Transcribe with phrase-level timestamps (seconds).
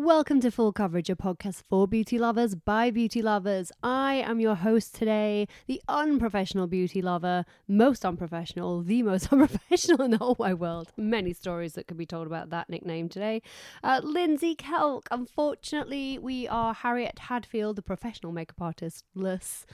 [0.00, 3.70] Welcome to Full Coverage, a podcast for beauty lovers by beauty lovers.
[3.82, 10.12] I am your host today, the unprofessional beauty lover, most unprofessional, the most unprofessional in
[10.12, 10.90] the whole wide world.
[10.96, 13.42] Many stories that could be told about that nickname today.
[13.84, 15.02] Uh, Lindsey Kelk.
[15.10, 19.66] Unfortunately, we are Harriet Hadfield, the professional makeup artist, less,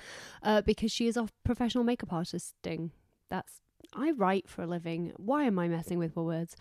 [0.43, 2.91] uh, because she is off professional makeup artisting.
[3.31, 3.61] That's
[3.97, 5.13] I write for a living.
[5.17, 6.57] Why am I messing with words?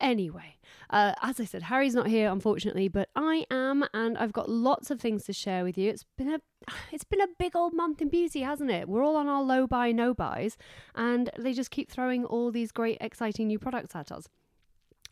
[0.00, 0.56] Anyway,
[0.90, 4.90] uh, as I said, Harry's not here, unfortunately, but I am, and I've got lots
[4.90, 5.90] of things to share with you.
[5.90, 6.40] It's been a
[6.92, 8.88] it's been a big old month in beauty, hasn't it?
[8.88, 10.56] We're all on our low buy, no buys,
[10.94, 14.28] and they just keep throwing all these great, exciting new products at us.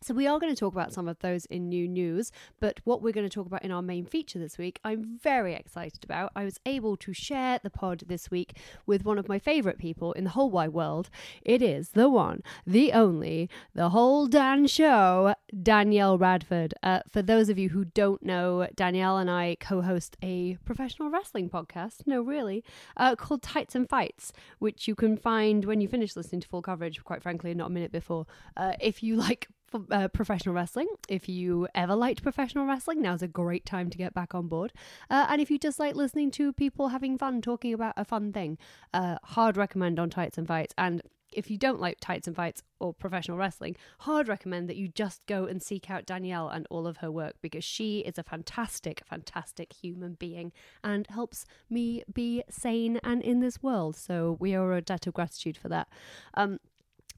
[0.01, 3.01] So, we are going to talk about some of those in new news, but what
[3.01, 6.31] we're going to talk about in our main feature this week, I'm very excited about.
[6.37, 10.13] I was able to share the pod this week with one of my favourite people
[10.13, 11.09] in the whole wide world.
[11.41, 16.73] It is the one, the only, the whole Dan show, Danielle Radford.
[16.81, 21.09] Uh, for those of you who don't know, Danielle and I co host a professional
[21.09, 22.63] wrestling podcast, no, really,
[22.95, 26.61] uh, called Tights and Fights, which you can find when you finish listening to full
[26.61, 28.25] coverage, quite frankly, not a minute before.
[28.55, 30.87] Uh, if you like for, uh, professional wrestling.
[31.07, 34.73] If you ever liked professional wrestling, now's a great time to get back on board.
[35.09, 38.33] Uh, and if you just like listening to people having fun talking about a fun
[38.33, 38.57] thing,
[38.93, 40.73] uh, hard recommend on Tights and Fights.
[40.77, 44.87] And if you don't like Tights and Fights or professional wrestling, hard recommend that you
[44.87, 48.23] just go and seek out Danielle and all of her work because she is a
[48.23, 50.51] fantastic, fantastic human being
[50.83, 53.95] and helps me be sane and in this world.
[53.95, 55.87] So we are a debt of gratitude for that.
[56.33, 56.59] Um,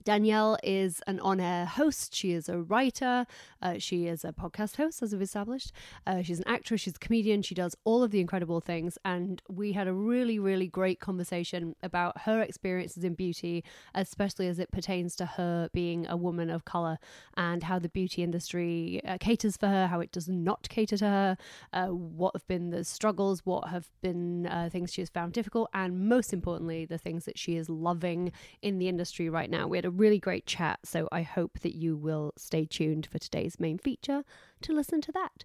[0.03, 2.15] Danielle is an on air host.
[2.15, 3.25] She is a writer.
[3.61, 5.71] Uh, she is a podcast host, as we've established.
[6.07, 6.81] Uh, she's an actress.
[6.81, 7.41] She's a comedian.
[7.41, 8.97] She does all of the incredible things.
[9.05, 13.63] And we had a really, really great conversation about her experiences in beauty,
[13.93, 16.97] especially as it pertains to her being a woman of color
[17.35, 21.07] and how the beauty industry uh, caters for her, how it does not cater to
[21.07, 21.37] her,
[21.73, 25.69] uh, what have been the struggles, what have been uh, things she has found difficult,
[25.73, 28.31] and most importantly, the things that she is loving
[28.61, 29.67] in the industry right now.
[29.67, 33.19] We had a really great chat, so I hope that you will stay tuned for
[33.19, 34.23] today's main feature
[34.61, 35.43] to listen to that.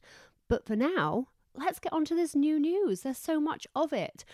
[0.49, 3.03] But for now, let's get on to this new news.
[3.03, 4.25] There's so much of it.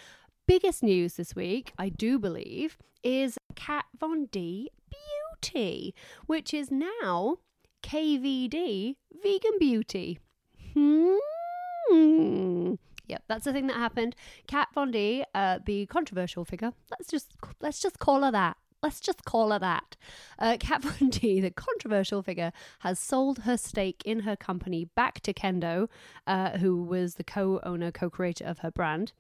[0.47, 4.71] Biggest news this week, I do believe, is Kat Von D
[5.43, 5.95] Beauty,
[6.27, 7.39] which is now
[7.83, 10.19] KVD Vegan Beauty.
[10.75, 11.15] Hmm.
[13.09, 14.17] Yep, that's the thing that happened.
[14.47, 16.73] Kat Von D, uh, the controversial figure.
[16.91, 18.57] Let's just let's just call her that.
[18.83, 19.97] Let's just call her that.
[20.41, 25.21] Uh, Kat Von D, the controversial figure, has sold her stake in her company back
[25.21, 25.89] to Kendo,
[26.27, 29.13] uh, who was the co owner, co creator of her brand.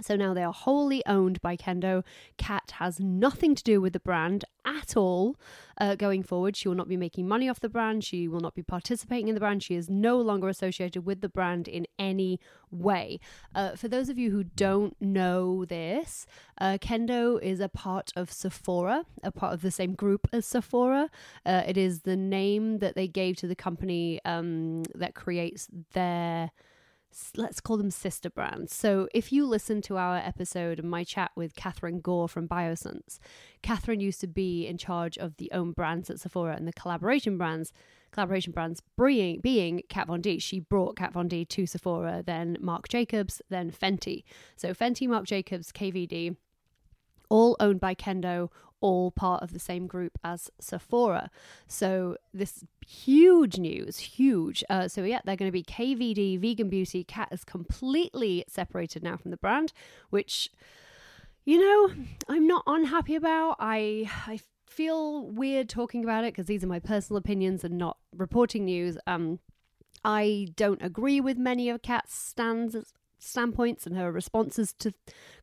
[0.00, 2.02] So now they are wholly owned by Kendo.
[2.38, 5.36] Kat has nothing to do with the brand at all
[5.78, 6.56] uh, going forward.
[6.56, 8.02] She will not be making money off the brand.
[8.02, 9.62] She will not be participating in the brand.
[9.62, 13.20] She is no longer associated with the brand in any way.
[13.54, 16.26] Uh, for those of you who don't know this,
[16.58, 21.10] uh, Kendo is a part of Sephora, a part of the same group as Sephora.
[21.44, 26.50] Uh, it is the name that they gave to the company um, that creates their
[27.36, 28.74] let's call them sister brands.
[28.74, 33.18] So if you listen to our episode and my chat with Catherine Gore from Biossance,
[33.62, 37.36] Catherine used to be in charge of the own brands at Sephora and the collaboration
[37.38, 37.72] brands.
[38.12, 40.38] Collaboration brands being, being Kat Von D.
[40.38, 44.24] She brought Kat Von D to Sephora, then Marc Jacobs, then Fenty.
[44.54, 46.36] So Fenty, Marc Jacobs, KVD,
[47.30, 48.50] all owned by Kendo,
[48.82, 51.30] all part of the same group as Sephora.
[51.66, 54.62] So this huge news, huge.
[54.68, 57.04] Uh, so yeah, they're going to be KVD Vegan Beauty.
[57.04, 59.72] Kat is completely separated now from the brand,
[60.10, 60.50] which
[61.44, 61.94] you know
[62.28, 63.56] I'm not unhappy about.
[63.58, 67.96] I I feel weird talking about it because these are my personal opinions and not
[68.14, 68.98] reporting news.
[69.06, 69.38] Um,
[70.04, 72.76] I don't agree with many of Kat's stands
[73.22, 74.92] standpoints and her responses to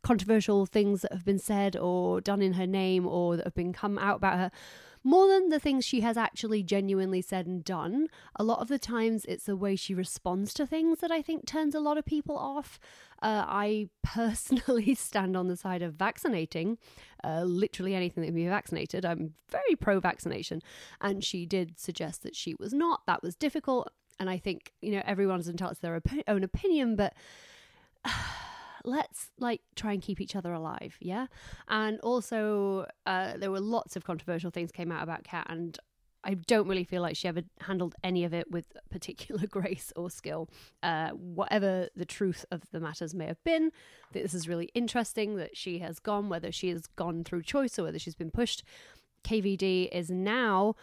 [0.03, 3.73] controversial things that have been said or done in her name or that have been
[3.73, 4.51] come out about her.
[5.03, 8.77] more than the things she has actually genuinely said and done, a lot of the
[8.79, 12.05] times it's the way she responds to things that I think turns a lot of
[12.05, 12.79] people off.
[13.21, 16.77] Uh, I personally stand on the side of vaccinating,
[17.23, 19.05] uh, literally anything that can be vaccinated.
[19.05, 20.61] I'm very pro vaccination.
[20.99, 23.05] And she did suggest that she was not.
[23.07, 23.91] That was difficult.
[24.19, 27.13] And I think, you know, everyone's entitled to their op- own opinion, but.
[28.85, 31.27] let's like try and keep each other alive yeah
[31.67, 35.77] and also uh, there were lots of controversial things came out about Kat and
[36.23, 40.09] I don't really feel like she ever handled any of it with particular grace or
[40.09, 40.49] skill.
[40.83, 43.71] Uh, whatever the truth of the matters may have been,
[44.11, 47.83] this is really interesting that she has gone, whether she has gone through choice or
[47.83, 48.63] whether she's been pushed.
[49.23, 50.75] KVD is now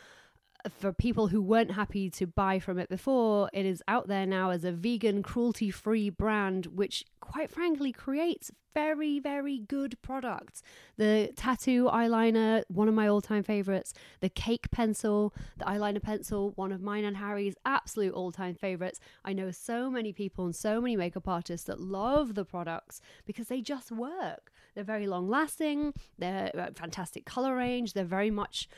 [0.72, 4.50] for people who weren't happy to buy from it before, it is out there now
[4.50, 10.62] as a vegan, cruelty free brand, which quite frankly creates very, very good products.
[10.98, 13.94] The tattoo eyeliner, one of my all time favorites.
[14.20, 19.00] The cake pencil, the eyeliner pencil, one of mine and Harry's absolute all time favorites.
[19.24, 23.48] I know so many people and so many makeup artists that love the products because
[23.48, 24.52] they just work.
[24.74, 28.68] They're very long lasting, they're a fantastic color range, they're very much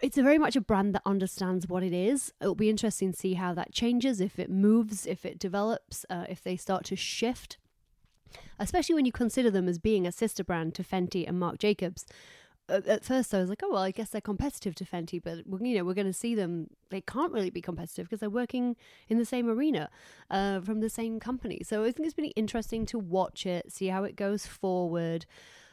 [0.00, 2.32] it's a very much a brand that understands what it is.
[2.40, 6.26] It'll be interesting to see how that changes, if it moves, if it develops, uh,
[6.28, 7.56] if they start to shift.
[8.58, 12.06] Especially when you consider them as being a sister brand to Fenty and Marc Jacobs.
[12.68, 15.76] At first, I was like, "Oh well, I guess they're competitive to Fenty," but you
[15.76, 16.68] know, we're going to see them.
[16.90, 18.76] They can't really be competitive because they're working
[19.08, 19.90] in the same arena
[20.30, 21.62] uh, from the same company.
[21.64, 25.26] So I think it's really interesting to watch it, see how it goes forward.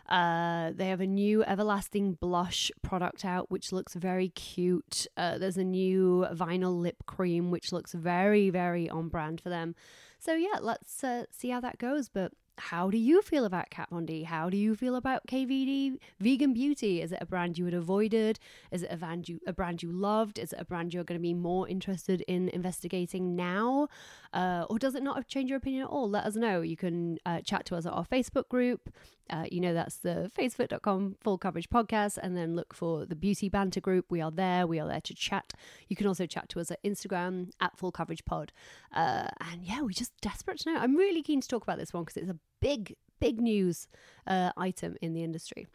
[0.09, 5.05] Uh, they have a new everlasting blush product out, which looks very cute.
[5.15, 9.75] Uh, there's a new vinyl lip cream, which looks very, very on brand for them.
[10.17, 12.09] So yeah, let's uh, see how that goes.
[12.09, 14.23] But how do you feel about Kat Von D?
[14.23, 17.01] How do you feel about KVD Vegan Beauty?
[17.01, 18.39] Is it a brand you had avoided?
[18.71, 20.37] Is it a brand you a brand you loved?
[20.37, 23.87] Is it a brand you're going to be more interested in investigating now,
[24.33, 26.09] uh, or does it not change your opinion at all?
[26.09, 26.61] Let us know.
[26.61, 28.93] You can uh, chat to us at our Facebook group.
[29.29, 33.47] Uh, you know that's the facebook.com full coverage podcast, and then look for the Beauty
[33.47, 34.05] Banter group.
[34.09, 34.67] We are there.
[34.67, 35.53] We are there to chat.
[35.87, 38.51] You can also chat to us at Instagram at full coverage pod.
[38.93, 40.79] Uh, and yeah, we're just desperate to know.
[40.79, 43.87] I'm really keen to talk about this one because it's a big, big news
[44.27, 45.67] uh, item in the industry.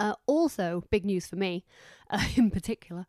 [0.00, 1.64] Uh, also, big news for me
[2.10, 3.06] uh, in particular.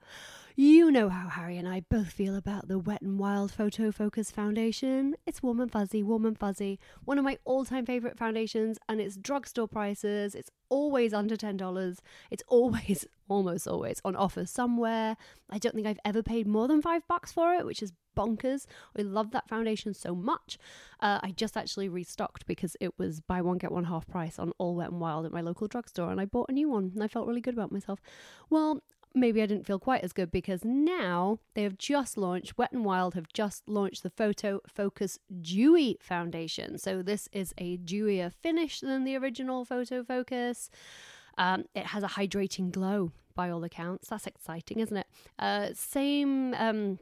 [0.57, 4.31] You know how Harry and I both feel about the Wet and Wild Photo Focus
[4.31, 5.17] Foundation.
[5.25, 6.79] It's warm and fuzzy, warm and fuzzy.
[7.03, 10.33] One of my all time favourite foundations, and it's drugstore prices.
[10.33, 11.97] It's always under $10.
[12.31, 15.17] It's always, almost always, on offer somewhere.
[15.49, 18.65] I don't think I've ever paid more than five bucks for it, which is bonkers.
[18.97, 20.57] I love that foundation so much.
[21.01, 24.53] Uh, I just actually restocked because it was buy one, get one half price on
[24.57, 27.03] All Wet and Wild at my local drugstore, and I bought a new one, and
[27.03, 27.99] I felt really good about myself.
[28.49, 28.81] Well,
[29.15, 32.83] maybe I didn't feel quite as good because now they have just launched, Wet and
[32.85, 36.77] Wild have just launched the Photo Focus Dewy Foundation.
[36.77, 40.69] So this is a dewier finish than the original Photo Focus.
[41.37, 44.09] Um, it has a hydrating glow by all accounts.
[44.09, 45.07] That's exciting, isn't it?
[45.39, 46.53] Uh, same.
[46.53, 46.99] Um,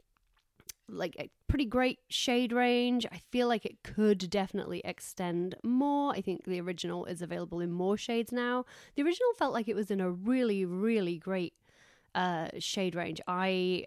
[0.88, 3.06] like a pretty great shade range.
[3.10, 6.12] I feel like it could definitely extend more.
[6.12, 8.64] I think the original is available in more shades now.
[8.94, 11.54] The original felt like it was in a really, really great
[12.14, 13.20] uh, shade range.
[13.26, 13.86] I,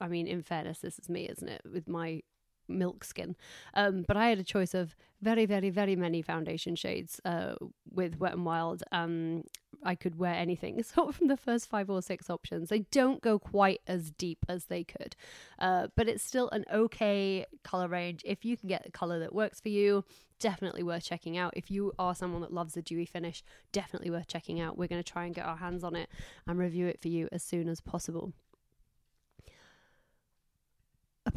[0.00, 1.62] I mean, in fairness, this is me, isn't it?
[1.70, 2.22] With my
[2.68, 3.36] milk skin.
[3.74, 7.54] Um, but I had a choice of very, very, very many foundation shades uh,
[7.90, 8.82] with Wet and Wild.
[8.92, 9.44] Um,
[9.82, 10.82] I could wear anything.
[10.96, 12.68] Of from the first five or six options.
[12.68, 15.14] They don't go quite as deep as they could,
[15.58, 18.22] uh, but it's still an okay color range.
[18.24, 20.04] If you can get a color that works for you,
[20.40, 21.54] definitely worth checking out.
[21.56, 23.42] If you are someone that loves the dewy finish,
[23.72, 24.76] definitely worth checking out.
[24.76, 26.08] We're going to try and get our hands on it
[26.46, 28.45] and review it for you as soon as possible a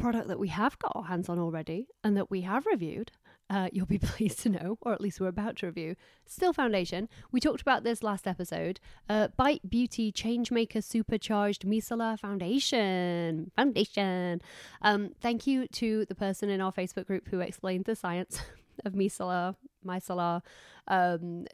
[0.00, 3.12] product that we have got our hands on already and that we have reviewed,
[3.50, 7.08] uh, you'll be pleased to know, or at least we're about to review, Still Foundation.
[7.32, 8.80] We talked about this last episode.
[9.08, 13.50] Uh, Bite Beauty Changemaker Supercharged Micellar Foundation.
[13.56, 14.40] Foundation.
[14.82, 18.40] Um, thank you to the person in our Facebook group who explained the science
[18.84, 20.42] of micellar, micellar,
[20.88, 21.46] um,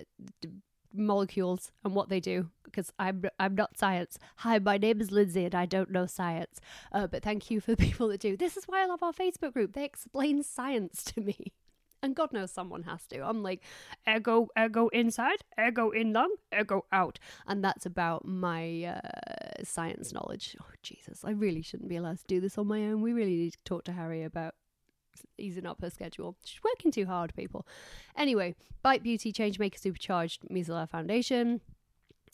[0.96, 4.18] molecules and what they do because I'm I'm not science.
[4.36, 6.60] Hi, my name is Lindsey and I don't know science.
[6.92, 8.36] Uh, but thank you for the people that do.
[8.36, 9.72] This is why I love our Facebook group.
[9.72, 11.52] They explain science to me.
[12.02, 13.26] And God knows someone has to.
[13.26, 13.62] I'm like,
[14.06, 17.18] ego, ego inside, ego in lung, ego out.
[17.48, 20.56] And that's about my uh, science knowledge.
[20.60, 21.24] Oh, Jesus.
[21.24, 23.00] I really shouldn't be allowed to do this on my own.
[23.00, 24.54] We really need to talk to Harry about
[25.38, 26.36] easing up her schedule.
[26.44, 27.66] She's working too hard, people.
[28.16, 31.60] Anyway, Bite Beauty Changemaker Supercharged Micellar Foundation.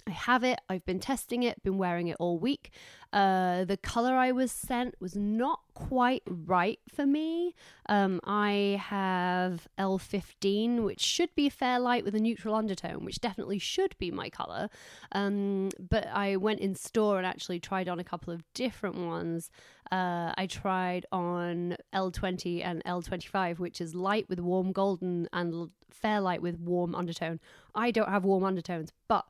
[0.07, 0.61] I have it.
[0.69, 2.73] I've been testing it, been wearing it all week.
[3.13, 7.55] Uh, the color I was sent was not quite right for me.
[7.89, 13.59] Um, I have L15, which should be fair light with a neutral undertone, which definitely
[13.59, 14.71] should be my color.
[15.13, 19.51] Um, but I went in store and actually tried on a couple of different ones.
[19.91, 26.21] Uh, I tried on L20 and L25, which is light with warm golden and fair
[26.21, 27.41] light with warm undertone.
[27.75, 29.27] I don't have warm undertones, but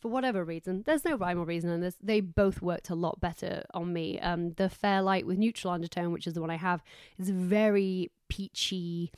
[0.00, 1.96] for whatever reason, there's no rhyme or reason in this.
[2.02, 4.20] They both worked a lot better on me.
[4.20, 6.82] Um, the fair light with neutral undertone, which is the one I have,
[7.18, 9.12] is very peachy,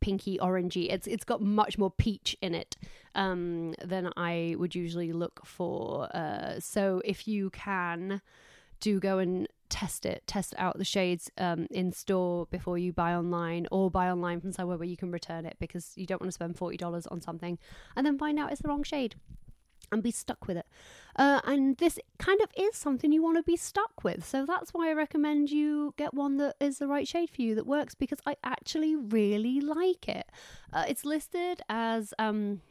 [0.00, 0.92] pinky, orangey.
[0.92, 2.76] It's it's got much more peach in it
[3.14, 6.08] um, than I would usually look for.
[6.14, 8.20] Uh, so if you can,
[8.80, 13.14] do go and test it, test out the shades um, in store before you buy
[13.14, 16.28] online, or buy online from somewhere where you can return it because you don't want
[16.28, 17.58] to spend forty dollars on something
[17.96, 19.14] and then find out it's the wrong shade
[19.92, 20.66] and be stuck with it.
[21.14, 24.24] Uh, and this kind of is something you want to be stuck with.
[24.26, 27.54] So that's why I recommend you get one that is the right shade for you
[27.54, 30.26] that works because I actually really like it.
[30.72, 32.14] Uh, it's listed as.
[32.18, 32.62] Um,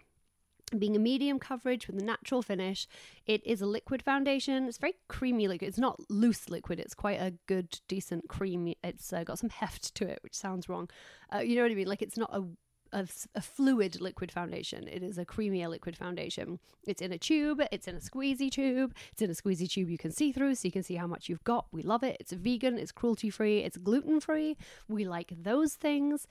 [0.80, 2.88] being a medium coverage with a natural finish.
[3.26, 4.68] It is a liquid foundation.
[4.68, 5.68] It's very creamy liquid.
[5.68, 6.80] It's not loose liquid.
[6.80, 8.74] It's quite a good, decent cream.
[8.84, 10.90] It's uh, got some heft to it, which sounds wrong.
[11.34, 11.88] Uh, you know what I mean?
[11.88, 12.46] Like it's not a
[12.94, 14.88] a, a, fluid liquid foundation.
[14.88, 16.60] It is a creamier liquid foundation.
[16.86, 19.98] It's in a tube, it's in a squeezy tube, it's in a squeezy tube you
[19.98, 21.68] can see through so you can see how much you've got.
[21.72, 22.18] We love it.
[22.20, 24.58] It's vegan, it's cruelty free, it's gluten free.
[24.88, 26.28] We like those things.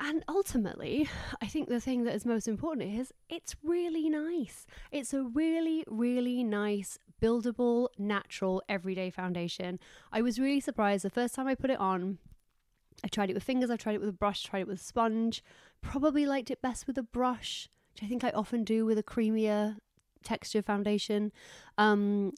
[0.00, 1.08] And ultimately,
[1.42, 4.66] I think the thing that is most important is it's really nice.
[4.92, 9.80] It's a really, really nice, buildable, natural, everyday foundation.
[10.12, 12.18] I was really surprised the first time I put it on.
[13.04, 14.84] I tried it with fingers, I tried it with a brush, tried it with a
[14.84, 15.42] sponge.
[15.80, 19.02] Probably liked it best with a brush, which I think I often do with a
[19.02, 19.76] creamier
[20.22, 21.32] texture foundation.
[21.76, 22.32] Um,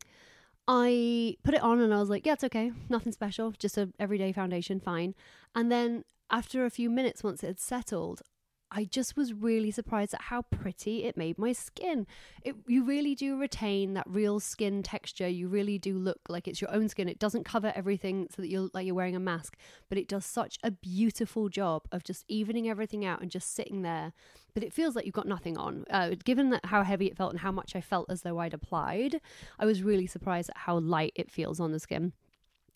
[0.68, 2.72] I put it on and I was like, yeah, it's okay.
[2.88, 3.52] Nothing special.
[3.58, 5.14] Just a everyday foundation, fine.
[5.54, 8.22] And then after a few minutes, once it had settled,
[8.72, 12.06] I just was really surprised at how pretty it made my skin.
[12.42, 15.28] It, you really do retain that real skin texture.
[15.28, 17.08] You really do look like it's your own skin.
[17.08, 19.56] It doesn't cover everything so that you look like you're wearing a mask,
[19.88, 23.82] but it does such a beautiful job of just evening everything out and just sitting
[23.82, 24.12] there.
[24.54, 25.84] But it feels like you've got nothing on.
[25.90, 28.54] Uh, given that how heavy it felt and how much I felt as though I'd
[28.54, 29.20] applied,
[29.58, 32.12] I was really surprised at how light it feels on the skin.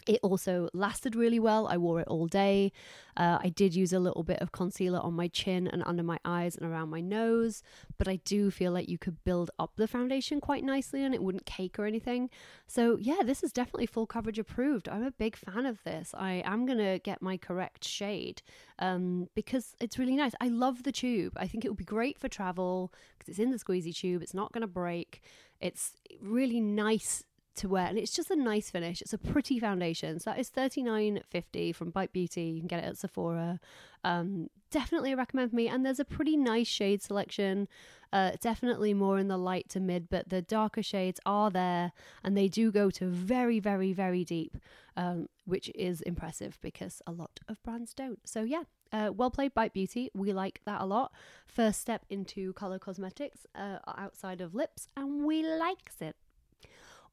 [0.06, 1.66] It also lasted really well.
[1.66, 2.72] I wore it all day.
[3.16, 6.18] Uh, I did use a little bit of concealer on my chin and under my
[6.24, 7.62] eyes and around my nose,
[7.96, 11.22] but I do feel like you could build up the foundation quite nicely and it
[11.22, 12.28] wouldn't cake or anything.
[12.66, 14.88] So, yeah, this is definitely full coverage approved.
[14.88, 16.12] I'm a big fan of this.
[16.16, 18.42] I am going to get my correct shade
[18.80, 20.32] um, because it's really nice.
[20.40, 21.34] I love the tube.
[21.36, 24.34] I think it would be great for travel because it's in the squeezy tube, it's
[24.34, 25.22] not going to break.
[25.60, 27.24] It's really nice
[27.56, 29.00] to wear and it's just a nice finish.
[29.00, 30.18] It's a pretty foundation.
[30.18, 32.42] So that is 39.50 from bite beauty.
[32.42, 33.60] You can get it at sephora.
[34.02, 35.68] Um, definitely a recommend for me.
[35.68, 37.68] And there's a pretty nice shade selection
[38.14, 41.90] uh, definitely more in the light to mid but the darker shades are there
[42.22, 44.56] and they do go to very very very deep
[44.96, 48.20] um, which is impressive because a lot of brands don't.
[48.24, 50.08] So yeah uh, well played bite beauty.
[50.14, 51.12] We like that a lot.
[51.48, 56.14] First step into color cosmetics uh, outside of lips and we likes it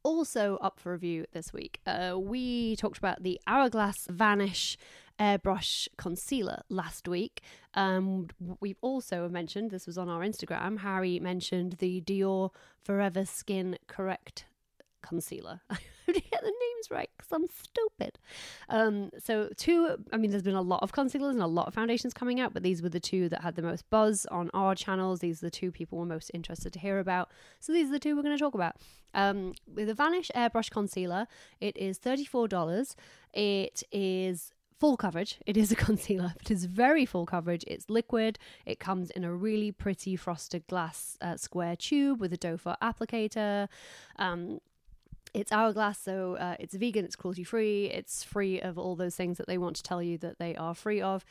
[0.04, 1.80] also up for review this week.
[1.86, 4.78] Uh, we talked about the Hourglass Vanish
[5.20, 7.42] airbrush concealer last week.
[7.74, 8.28] Um,
[8.60, 12.50] we've also mentioned, this was on our Instagram, Harry mentioned the Dior
[12.84, 14.46] Forever Skin Correct
[15.02, 15.62] concealer.
[15.70, 18.20] I have to get the names right because I'm stupid.
[18.70, 21.74] Um, so two, I mean, there's been a lot of concealers and a lot of
[21.74, 24.76] foundations coming out, but these were the two that had the most buzz on our
[24.76, 25.20] channels.
[25.20, 27.32] These are the two people were most interested to hear about.
[27.60, 28.76] So these are the two we're going to talk about.
[29.14, 31.28] Um, with the Vanish Airbrush Concealer,
[31.60, 32.96] it is $34.
[33.34, 35.38] It is full coverage.
[35.46, 37.64] It is a concealer, but it's very full coverage.
[37.68, 38.40] It's liquid.
[38.66, 42.78] It comes in a really pretty frosted glass uh, square tube with a doe foot
[42.82, 43.68] applicator.
[44.18, 44.60] Um,
[45.34, 49.38] it's hourglass so uh, it's vegan it's cruelty free it's free of all those things
[49.38, 51.26] that they want to tell you that they are free of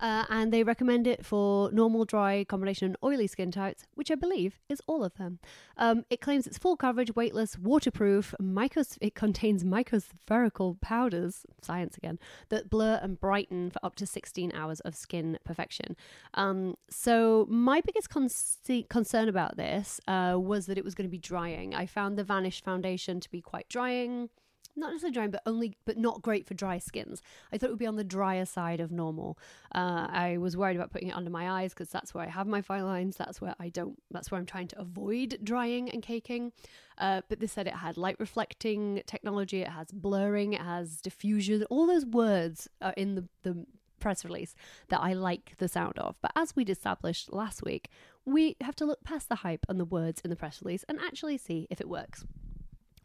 [0.00, 4.14] uh, and they recommend it for normal, dry, combination, and oily skin types, which I
[4.14, 5.38] believe is all of them.
[5.76, 8.34] Um, it claims it's full coverage, weightless, waterproof.
[8.40, 14.52] Micros- it contains microspherical powders, science again, that blur and brighten for up to 16
[14.54, 15.96] hours of skin perfection.
[16.34, 18.28] Um, so my biggest con-
[18.88, 21.74] concern about this uh, was that it was going to be drying.
[21.74, 24.28] I found the Vanish foundation to be quite drying
[24.76, 27.22] not necessarily drying, but only, but not great for dry skins.
[27.52, 29.38] I thought it would be on the drier side of normal.
[29.74, 32.46] Uh, I was worried about putting it under my eyes because that's where I have
[32.46, 33.16] my fine lines.
[33.16, 34.00] That's where I don't.
[34.10, 36.52] That's where I'm trying to avoid drying and caking.
[36.98, 39.62] Uh, but this said it had light reflecting technology.
[39.62, 40.52] It has blurring.
[40.52, 41.64] It has diffusion.
[41.70, 43.66] All those words are in the the
[44.00, 44.54] press release
[44.88, 46.16] that I like the sound of.
[46.20, 47.88] But as we'd established last week,
[48.26, 51.00] we have to look past the hype and the words in the press release and
[51.00, 52.26] actually see if it works.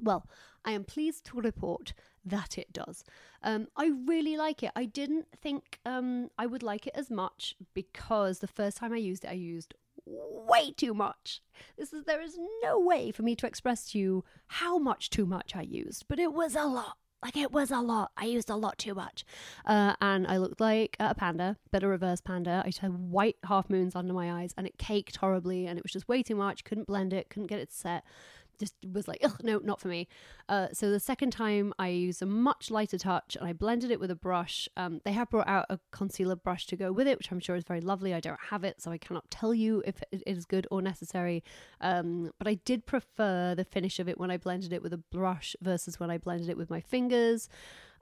[0.02, 0.28] Well,
[0.66, 1.94] I am pleased to report
[2.26, 3.04] that it does.
[3.44, 4.72] Um, I really like it.
[4.76, 8.98] I didn't think um, I would like it as much because the first time I
[8.98, 9.74] used it, I used
[10.06, 11.42] way too much.
[11.78, 15.26] This is there is no way for me to express to you how much too
[15.26, 16.98] much I used, but it was a lot.
[17.22, 18.12] Like it was a lot.
[18.16, 19.26] I used a lot too much,
[19.66, 22.64] uh, and I looked like a panda, but a reverse panda.
[22.66, 25.92] I had white half moons under my eyes, and it caked horribly, and it was
[25.92, 26.64] just way too much.
[26.64, 28.06] Couldn't blend it, couldn't get it set
[28.60, 30.08] just was like, Ugh, no, not for me.
[30.48, 34.00] Uh, so the second time I used a much lighter touch and I blended it
[34.00, 34.68] with a brush.
[34.78, 37.56] Um, they have brought out a concealer brush to go with it, which I'm sure
[37.56, 38.14] is very lovely.
[38.14, 41.44] I don't have it, so I cannot tell you if it is good or necessary.
[41.82, 44.98] Um, but I did prefer the finish of it when I blended it with a
[44.98, 47.50] brush versus when I blended it with my fingers.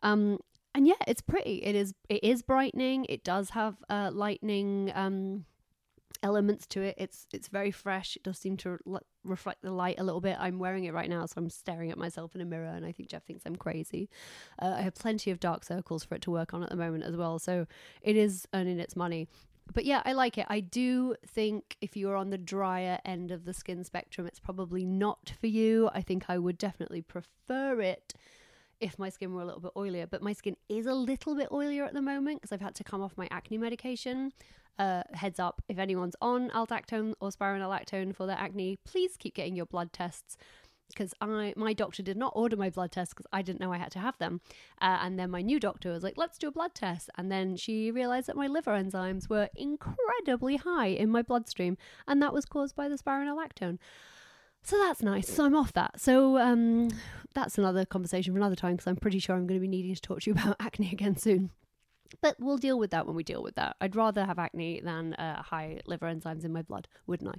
[0.04, 0.40] Um,
[0.76, 1.64] and yeah, it's pretty.
[1.64, 1.94] It is.
[2.08, 3.06] It is brightening.
[3.10, 4.92] It does have uh, lightning.
[6.24, 6.96] Elements to it.
[6.98, 8.16] It's it's very fresh.
[8.16, 10.38] It does seem to re- reflect the light a little bit.
[10.40, 12.92] I'm wearing it right now, so I'm staring at myself in a mirror, and I
[12.92, 14.10] think Jeff thinks I'm crazy.
[14.62, 17.04] Uh, I have plenty of dark circles for it to work on at the moment
[17.04, 17.68] as well, so
[18.02, 19.28] it is earning its money.
[19.74, 20.46] But yeah, I like it.
[20.50, 24.86] I do think if you're on the drier end of the skin spectrum, it's probably
[24.86, 25.90] not for you.
[25.94, 28.14] I think I would definitely prefer it
[28.80, 30.10] if my skin were a little bit oilier.
[30.10, 32.84] But my skin is a little bit oilier at the moment because I've had to
[32.84, 34.32] come off my acne medication.
[34.80, 39.56] Uh, heads up, if anyone's on aldactone or spironolactone for their acne, please keep getting
[39.56, 40.38] your blood tests
[40.90, 43.78] because I my doctor did not order my blood tests because I didn't know I
[43.78, 44.42] had to have them.
[44.82, 47.58] Uh, and then my new doctor was like, "Let's do a blood test." And then
[47.58, 52.46] she realized that my liver enzymes were incredibly high in my bloodstream, and that was
[52.46, 53.80] caused by the spironolactone.
[54.68, 55.30] So that's nice.
[55.30, 55.98] So I'm off that.
[55.98, 56.90] So um,
[57.34, 59.96] that's another conversation for another time because I'm pretty sure I'm going to be needing
[59.96, 61.52] to talk to you about acne again soon.
[62.22, 63.76] But we'll deal with that when we deal with that.
[63.82, 67.36] I'd rather have acne than uh, high liver enzymes in my blood, wouldn't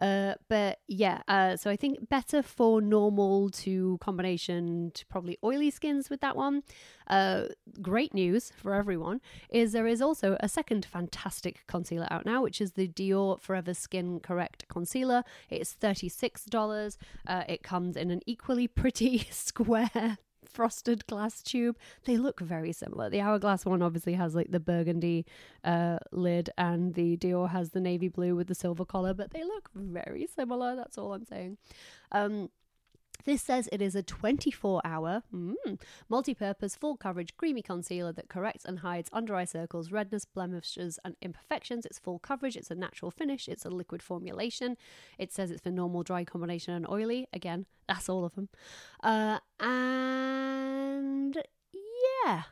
[0.00, 0.04] I?
[0.04, 5.70] Uh, but yeah, uh, so I think better for normal to combination to probably oily
[5.70, 6.62] skins with that one.
[7.06, 7.44] Uh,
[7.80, 12.60] great news for everyone is there is also a second fantastic concealer out now, which
[12.60, 15.22] is the Dior Forever Skin Correct Concealer.
[15.50, 16.96] It's $36.
[17.26, 21.76] Uh, it comes in an equally pretty square frosted glass tube.
[22.04, 23.10] They look very similar.
[23.10, 25.26] The Hourglass one obviously has like the burgundy
[25.64, 29.44] uh, lid, and the Dior has the navy blue with the silver collar, but they
[29.44, 30.76] look very similar.
[30.76, 31.58] That's all I'm saying.
[32.12, 32.50] Um,
[33.26, 38.28] this says it is a 24 hour, mm, multi purpose, full coverage, creamy concealer that
[38.28, 41.84] corrects and hides under eye circles, redness, blemishes, and imperfections.
[41.84, 44.76] It's full coverage, it's a natural finish, it's a liquid formulation.
[45.18, 47.26] It says it's for normal, dry combination, and oily.
[47.32, 48.48] Again, that's all of them.
[49.02, 51.36] Uh, and
[52.24, 52.42] yeah.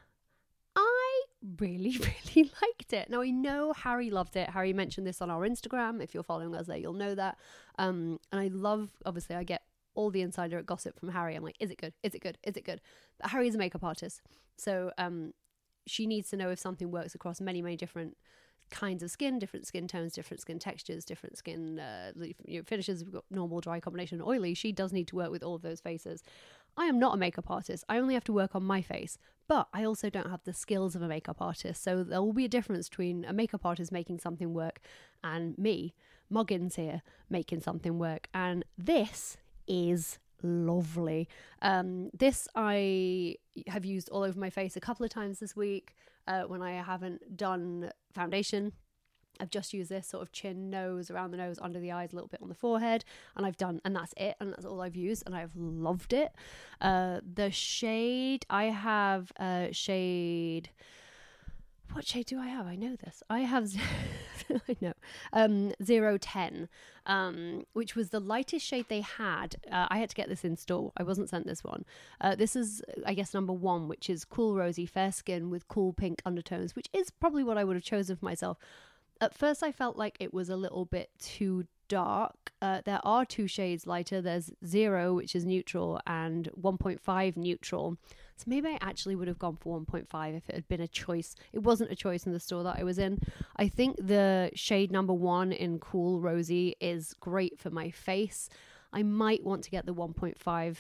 [0.77, 1.23] I
[1.59, 1.99] really,
[2.37, 3.09] really liked it.
[3.09, 4.51] Now I know Harry loved it.
[4.51, 6.03] Harry mentioned this on our Instagram.
[6.03, 7.39] If you're following us there, you'll know that.
[7.79, 9.63] Um, and I love, obviously, I get
[9.95, 11.35] all the insider gossip from Harry.
[11.35, 11.95] I'm like, is it good?
[12.03, 12.39] Is it good?
[12.43, 12.81] Is it good?
[13.21, 14.23] But Harry is a makeup artist,
[14.57, 15.33] so um,
[15.87, 18.17] she needs to know if something works across many, many different
[18.71, 23.05] kinds of skin, different skin tones, different skin textures, different skin uh, you know, finishes.
[23.05, 24.55] We've got normal, dry, combination, oily.
[24.55, 26.23] She does need to work with all of those faces.
[26.77, 27.85] I am not a makeup artist.
[27.89, 30.97] I only have to work on my face, but I also don't have the skills
[30.97, 31.83] of a makeup artist.
[31.83, 34.81] So there will be a difference between a makeup artist making something work
[35.23, 35.95] and me,
[36.29, 38.29] Moggins here, making something work.
[38.35, 41.29] And this is lovely.
[41.63, 45.95] Um, this I have used all over my face a couple of times this week
[46.27, 48.73] uh, when I haven't done foundation.
[49.41, 52.15] I've just used this sort of chin, nose, around the nose, under the eyes, a
[52.15, 53.05] little bit on the forehead,
[53.37, 56.31] and I've done, and that's it, and that's all I've used, and I've loved it.
[56.81, 59.33] Uh, the shade I have,
[59.73, 60.71] shade
[61.93, 62.67] what shade do I have?
[62.67, 63.23] I know this.
[63.31, 63.71] I have,
[64.69, 64.93] I know,
[65.33, 66.69] um, 010,
[67.07, 69.57] um, which was the lightest shade they had.
[69.71, 70.93] Uh, I had to get this in store.
[70.97, 71.85] I wasn't sent this one.
[72.21, 75.93] Uh, this is, I guess, number one, which is cool rosy fair skin with cool
[75.93, 78.59] pink undertones, which is probably what I would have chosen for myself.
[79.21, 82.53] At first, I felt like it was a little bit too dark.
[82.61, 84.21] Uh, there are two shades lighter.
[84.21, 87.97] There's zero, which is neutral, and 1.5 neutral.
[88.37, 91.37] So maybe I actually would have gone for 1.5 if it had been a choice.
[91.53, 93.21] It wasn't a choice in the store that I was in.
[93.57, 98.49] I think the shade number one in Cool Rosy is great for my face.
[98.93, 100.77] I might want to get the 1.5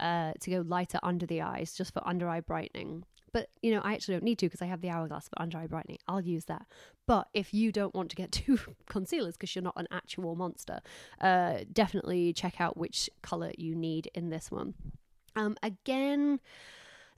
[0.00, 3.04] uh, to go lighter under the eyes, just for under eye brightening.
[3.32, 5.58] But you know, I actually don't need to because I have the hourglass for under
[5.58, 5.98] eye brightening.
[6.08, 6.66] I'll use that.
[7.06, 10.80] But if you don't want to get two concealers because you're not an actual monster,
[11.20, 14.74] uh, definitely check out which color you need in this one.
[15.34, 16.40] Um, again,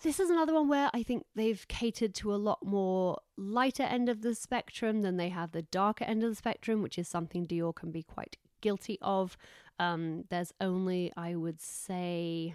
[0.03, 4.09] this is another one where I think they've catered to a lot more lighter end
[4.09, 7.47] of the spectrum than they have the darker end of the spectrum, which is something
[7.47, 9.37] Dior can be quite guilty of.
[9.79, 12.55] Um, there's only, I would say,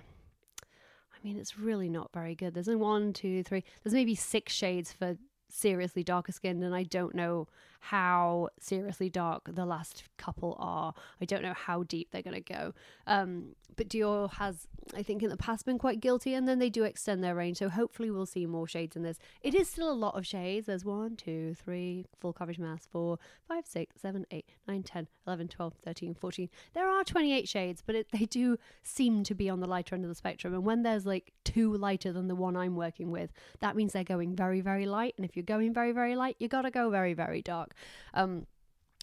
[0.63, 2.53] I mean, it's really not very good.
[2.53, 5.17] There's one, two, three, there's maybe six shades for
[5.49, 7.47] seriously darker skinned, and I don't know
[7.83, 10.93] how seriously dark the last couple are.
[11.19, 12.73] I don't know how deep they're going to go.
[13.07, 16.69] Um, but Dior has, I think, in the past been quite guilty, and then they
[16.69, 17.57] do extend their range.
[17.57, 19.17] So hopefully we'll see more shades in this.
[19.41, 20.67] It is still a lot of shades.
[20.67, 25.49] There's one, two, three, full coverage mask, four, five, six, seven, eight, nine, 10, 11,
[25.49, 26.49] 12, 13, 14.
[26.73, 30.05] There are 28 shades, but it, they do seem to be on the lighter end
[30.05, 30.53] of the spectrum.
[30.53, 34.03] And when there's like two lighter than the one I'm working with, that means they're
[34.03, 35.15] going very, very light.
[35.17, 37.72] And if you're going very, very light, you got to go very, very dark.
[38.13, 38.47] Um,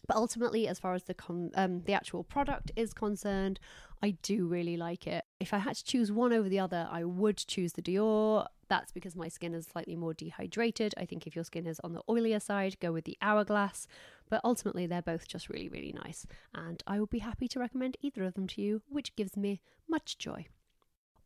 [0.06, 1.14] but ultimately, as far as the
[1.54, 3.60] um, the actual product is concerned,
[4.02, 5.24] I do really like it.
[5.38, 8.46] If I had to choose one over the other, I would choose the Dior.
[8.68, 10.94] That's because my skin is slightly more dehydrated.
[10.96, 13.86] I think if your skin is on the oilier side, go with the Hourglass.
[14.28, 16.26] But ultimately, they're both just really, really nice.
[16.54, 19.60] And I would be happy to recommend either of them to you, which gives me
[19.88, 20.46] much joy.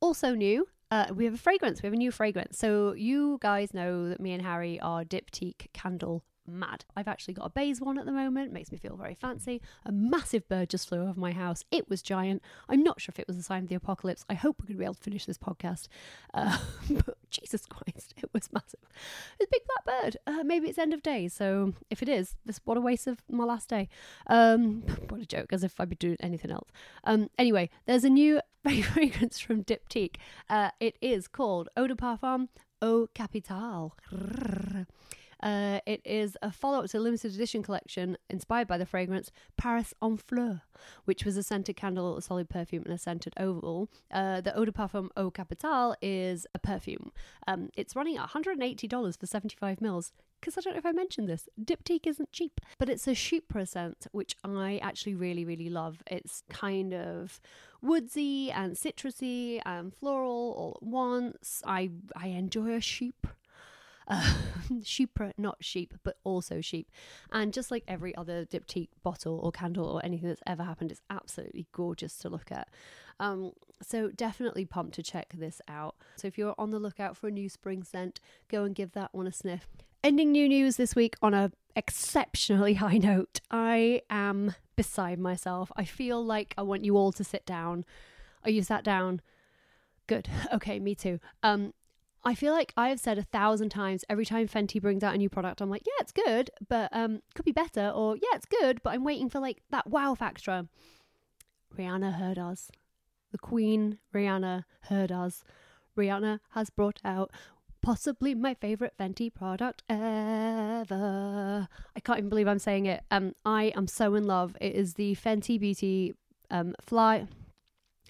[0.00, 1.83] Also, new, uh, we have a fragrance.
[1.83, 2.59] We have a new fragrance.
[2.59, 6.85] So, you guys know that me and Harry are Diptyque candle mad.
[6.96, 9.61] I've actually got a beige one at the moment, makes me feel very fancy.
[9.85, 11.64] A massive bird just flew over my house.
[11.70, 12.42] It was giant.
[12.68, 14.24] I'm not sure if it was a sign of the apocalypse.
[14.28, 15.88] I hope we're going to be able to finish this podcast.
[16.33, 16.59] Uh,
[16.90, 18.80] but Jesus Christ, it was massive.
[19.38, 20.16] It's a big black bird.
[20.26, 21.33] Uh, maybe it's end of days.
[21.35, 23.88] So if it is, this what a waste of my last day.
[24.26, 26.70] Um, what a joke, as if I'd be doing anything else.
[27.04, 30.16] Um, anyway, there's a new fragrance from Diptyque.
[30.48, 32.48] Uh, it is called Eau de Parfum
[32.83, 33.94] Eau Capitale.
[35.44, 39.30] Uh, it is a follow up to a limited edition collection inspired by the fragrance
[39.59, 40.62] Paris en Fleur,
[41.04, 43.90] which was a scented candle, a solid perfume, and a scented oval.
[44.11, 47.12] Uh, the Eau de Parfum Eau Capitale is a perfume.
[47.46, 50.12] Um, it's running at $180 for 75 mils.
[50.40, 53.66] Because I don't know if I mentioned this, Diptyque isn't cheap, but it's a Chypre
[53.66, 56.02] scent, which I actually really, really love.
[56.07, 57.40] It's kind of
[57.80, 61.62] woodsy and citrusy and floral all at once.
[61.66, 63.30] I I enjoy a Chypre.
[64.14, 64.34] Uh,
[64.82, 66.90] Chypre, not sheep, but also sheep.
[67.32, 71.00] And just like every other diptyque bottle or candle or anything that's ever happened, it's
[71.08, 72.68] absolutely gorgeous to look at.
[73.20, 75.96] Um, so definitely pumped to check this out.
[76.16, 79.14] So if you're on the lookout for a new spring scent, go and give that
[79.14, 79.68] one a sniff.
[80.02, 83.40] Ending new news this week on a exceptionally high note.
[83.50, 85.70] I am beside myself.
[85.76, 87.84] I feel like I want you all to sit down.
[88.44, 89.20] Are you sat down?
[90.06, 90.28] Good.
[90.52, 91.20] Okay, me too.
[91.42, 91.72] Um,
[92.24, 95.18] I feel like I have said a thousand times every time Fenty brings out a
[95.18, 98.46] new product, I'm like, yeah, it's good, but um, could be better, or yeah, it's
[98.46, 100.66] good, but I'm waiting for like that wow factor.
[101.76, 102.70] Rihanna heard us.
[103.32, 105.44] The Queen, Rihanna, heard us.
[105.98, 107.30] Rihanna has brought out
[107.82, 111.68] possibly my favorite Fenty product ever.
[111.94, 113.02] I can't even believe I'm saying it.
[113.10, 114.56] Um, I am so in love.
[114.60, 116.14] It is the Fenty Beauty
[116.50, 117.26] um fly.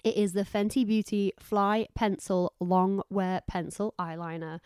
[0.05, 4.59] It is the Fenty Beauty Fly Pencil Long Wear Pencil Eyeliner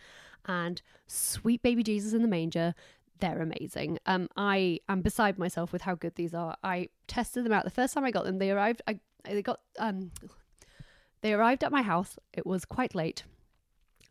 [0.44, 2.74] and Sweet Baby Jesus in the Manger.
[3.20, 3.98] They're amazing.
[4.04, 6.58] Um, I am beside myself with how good these are.
[6.62, 8.36] I tested them out the first time I got them.
[8.36, 8.82] They arrived.
[8.86, 10.10] I they got um,
[11.22, 12.18] they arrived at my house.
[12.34, 13.24] It was quite late.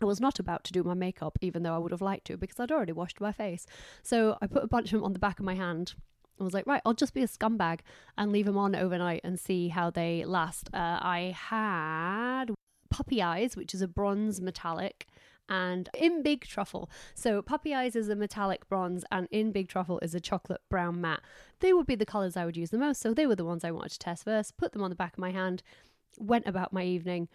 [0.01, 2.37] I was not about to do my makeup, even though I would have liked to,
[2.37, 3.67] because I'd already washed my face.
[4.01, 5.93] So I put a bunch of them on the back of my hand
[6.39, 7.79] I was like, right, I'll just be a scumbag
[8.17, 10.69] and leave them on overnight and see how they last.
[10.73, 12.45] Uh, I had
[12.89, 15.07] Puppy Eyes, which is a bronze metallic,
[15.49, 16.89] and In Big Truffle.
[17.15, 21.01] So Puppy Eyes is a metallic bronze, and In Big Truffle is a chocolate brown
[21.01, 21.21] matte.
[21.59, 23.63] They would be the colours I would use the most, so they were the ones
[23.63, 24.57] I wanted to test first.
[24.57, 25.63] Put them on the back of my hand,
[26.17, 27.27] went about my evening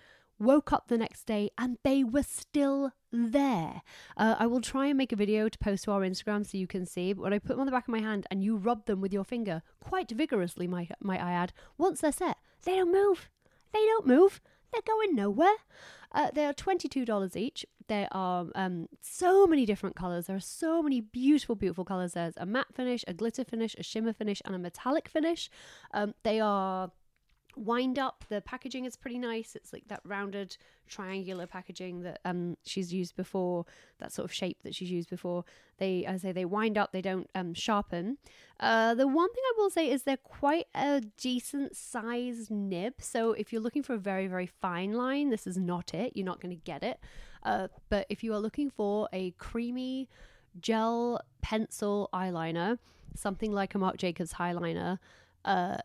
[0.45, 3.83] woke up the next day and they were still there.
[4.17, 6.67] Uh, I will try and make a video to post to our Instagram so you
[6.67, 7.13] can see.
[7.13, 9.01] But when I put them on the back of my hand and you rub them
[9.01, 13.31] with your finger quite vigorously, might, might I add, once they're set, they don't move.
[13.73, 14.41] They don't move.
[14.73, 15.57] They're going nowhere.
[16.13, 17.67] Uh, they are $22 each.
[17.89, 20.27] There are um, so many different colours.
[20.27, 22.13] There are so many beautiful, beautiful colours.
[22.13, 25.51] There's a matte finish, a glitter finish, a shimmer finish, and a metallic finish.
[25.93, 26.91] Um, they are
[27.57, 28.25] wind up.
[28.29, 29.55] The packaging is pretty nice.
[29.57, 33.65] It's like that rounded triangular packaging that um she's used before,
[33.99, 35.45] that sort of shape that she's used before.
[35.79, 38.19] They I say they wind up, they don't um sharpen.
[38.61, 42.95] Uh the one thing I will say is they're quite a decent sized nib.
[43.01, 46.13] So if you're looking for a very, very fine line, this is not it.
[46.15, 47.01] You're not gonna get it.
[47.43, 50.09] Uh but if you are looking for a creamy
[50.61, 52.79] gel pencil eyeliner,
[53.17, 54.99] something like a Marc Jacobs highliner,
[55.45, 55.79] uh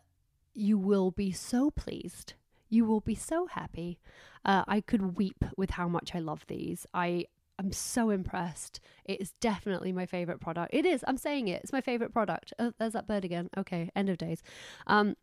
[0.60, 2.34] you will be so pleased.
[2.68, 3.98] You will be so happy.
[4.44, 6.86] Uh, I could weep with how much I love these.
[6.94, 7.26] I
[7.58, 8.78] am so impressed.
[9.04, 10.72] It is definitely my favorite product.
[10.72, 11.04] It is.
[11.08, 11.62] I'm saying it.
[11.62, 12.52] It's my favorite product.
[12.58, 13.48] Oh, there's that bird again.
[13.56, 14.42] Okay, end of days.
[14.86, 15.16] Um,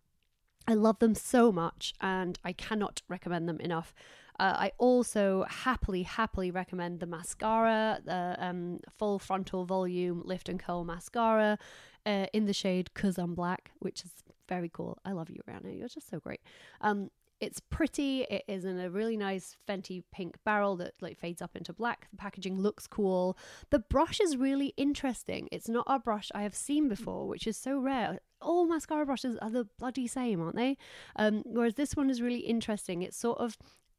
[0.68, 3.94] I love them so much, and I cannot recommend them enough.
[4.40, 10.60] Uh, I also happily, happily recommend the mascara, the um, full frontal volume lift and
[10.60, 11.58] curl mascara
[12.06, 14.12] uh, in the shade Cuz I'm Black, which is
[14.48, 14.98] very cool.
[15.06, 15.78] I love you, Rihanna.
[15.78, 16.42] You're just so great.
[16.82, 18.22] Um, it's pretty.
[18.24, 22.08] It is in a really nice Fenty pink barrel that like fades up into black.
[22.12, 23.38] The packaging looks cool.
[23.70, 25.48] The brush is really interesting.
[25.52, 28.20] It's not a brush I have seen before, which is so rare.
[28.42, 30.78] All mascara brushes are the bloody same, aren't they?
[31.16, 33.04] Um, whereas this one is really interesting.
[33.04, 33.58] It's sort of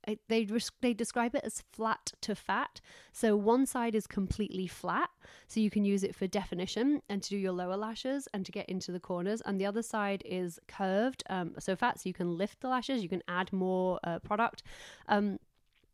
[0.08, 0.48] it, they
[0.80, 2.80] they describe it as flat to fat.
[3.12, 5.10] So one side is completely flat,
[5.46, 8.52] so you can use it for definition and to do your lower lashes and to
[8.52, 9.40] get into the corners.
[9.42, 13.02] And the other side is curved, um, so fat, so you can lift the lashes.
[13.02, 14.62] You can add more uh, product.
[15.08, 15.38] Um,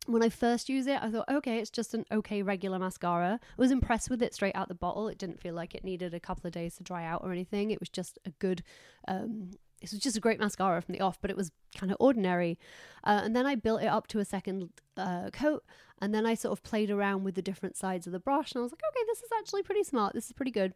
[0.07, 3.39] when I first used it, I thought, okay, it's just an okay regular mascara.
[3.41, 5.07] I was impressed with it straight out the bottle.
[5.07, 7.71] It didn't feel like it needed a couple of days to dry out or anything.
[7.71, 8.63] It was just a good
[9.07, 11.97] um, this was just a great mascara from the off, but it was kind of
[11.99, 12.57] ordinary.
[13.03, 15.63] Uh, and then I built it up to a second uh, coat,
[16.01, 18.59] and then I sort of played around with the different sides of the brush, and
[18.59, 20.13] I was like, okay, this is actually pretty smart.
[20.13, 20.73] This is pretty good.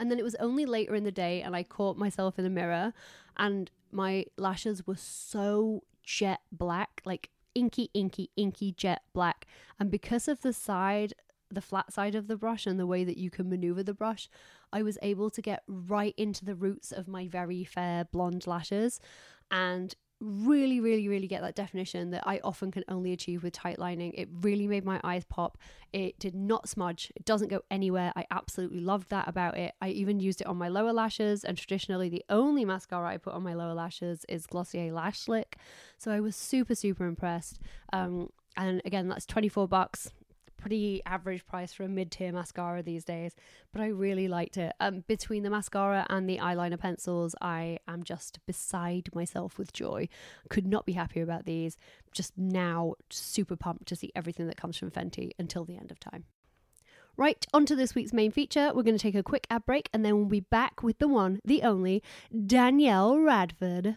[0.00, 2.50] And then it was only later in the day, and I caught myself in the
[2.50, 2.92] mirror,
[3.36, 9.46] and my lashes were so jet black, like inky, inky, inky jet black.
[9.78, 11.14] And because of the side
[11.50, 14.28] the flat side of the brush and the way that you can maneuver the brush,
[14.72, 19.00] I was able to get right into the roots of my very fair blonde lashes
[19.50, 23.78] and really, really, really get that definition that I often can only achieve with tight
[23.78, 24.12] lining.
[24.14, 25.58] It really made my eyes pop.
[25.92, 28.12] It did not smudge, it doesn't go anywhere.
[28.16, 29.74] I absolutely loved that about it.
[29.80, 33.34] I even used it on my lower lashes, and traditionally, the only mascara I put
[33.34, 35.56] on my lower lashes is Glossier Lash Slick.
[35.98, 37.60] So I was super, super impressed.
[37.92, 40.10] Um, and again, that's 24 bucks
[40.58, 43.34] pretty average price for a mid-tier mascara these days
[43.72, 48.02] but i really liked it um, between the mascara and the eyeliner pencils i am
[48.02, 50.08] just beside myself with joy
[50.50, 51.76] could not be happier about these
[52.12, 55.98] just now super pumped to see everything that comes from fenty until the end of
[55.98, 56.24] time
[57.16, 58.70] Right, on to this week's main feature.
[58.72, 61.08] We're going to take a quick ad break and then we'll be back with the
[61.08, 62.00] one, the only,
[62.46, 63.96] Danielle Radford.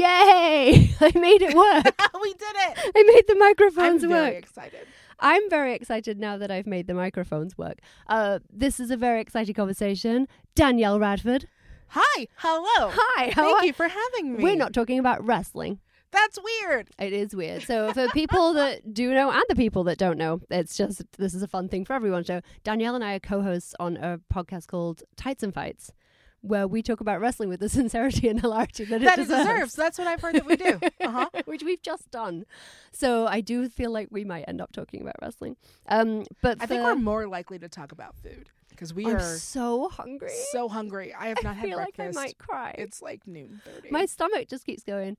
[0.00, 0.94] Yay!
[1.00, 2.00] I made it work.
[2.22, 2.92] we did it.
[2.96, 4.34] I made the microphones I'm work.
[4.34, 4.86] excited.
[5.18, 7.78] I'm very excited now that I've made the microphones work.
[8.08, 10.26] Uh, this is a very exciting conversation.
[10.54, 11.46] Danielle Radford.
[11.88, 12.28] Hi.
[12.36, 12.90] Hello.
[12.94, 13.30] Hi.
[13.30, 14.42] How Thank are- you for having me.
[14.44, 15.80] We're not talking about wrestling.
[16.12, 16.88] That's weird.
[16.98, 17.62] It is weird.
[17.62, 21.34] So for people that do know and the people that don't know, it's just this
[21.34, 22.24] is a fun thing for everyone.
[22.24, 25.92] So Danielle and I are co-hosts on a podcast called Tights and Fights,
[26.42, 29.44] where we talk about wrestling with the sincerity and hilarity that, That it it deserves.
[29.48, 29.74] deserves.
[29.74, 30.80] That's what I've heard that we do.
[31.00, 31.28] Uh-huh.
[31.46, 32.44] Which we've just done.
[32.92, 35.56] So I do feel like we might end up talking about wrestling.
[35.88, 39.20] Um, but I think we're more likely to talk about food because we I'm are
[39.20, 40.30] so hungry.
[40.52, 41.12] so hungry.
[41.14, 42.18] I have I not had feel like breakfast.
[42.18, 42.74] I might cry.
[42.78, 43.90] It's like noon thirty.
[43.90, 45.16] My stomach just keeps going.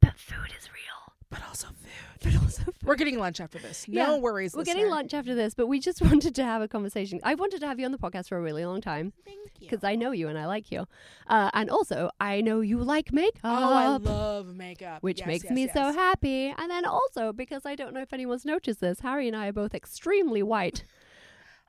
[0.00, 1.03] But food is real.
[1.40, 1.76] But also food.
[2.22, 2.74] but also food.
[2.84, 3.86] We're getting lunch after this.
[3.88, 4.54] No Yeah, worries.
[4.54, 7.18] We're getting lunch after this, but we just wanted to have a conversation.
[7.24, 9.68] I wanted to have you on the podcast for a really long time Thank you.
[9.68, 10.86] because I know you and I like you,
[11.26, 13.40] uh, and also I know you like makeup.
[13.44, 15.02] Oh, I love makeup.
[15.02, 16.54] which Yes, makes yes, me so happy.
[16.56, 19.52] And then also because I don't know if anyone's noticed this, Harry and I are
[19.52, 20.84] both extremely white.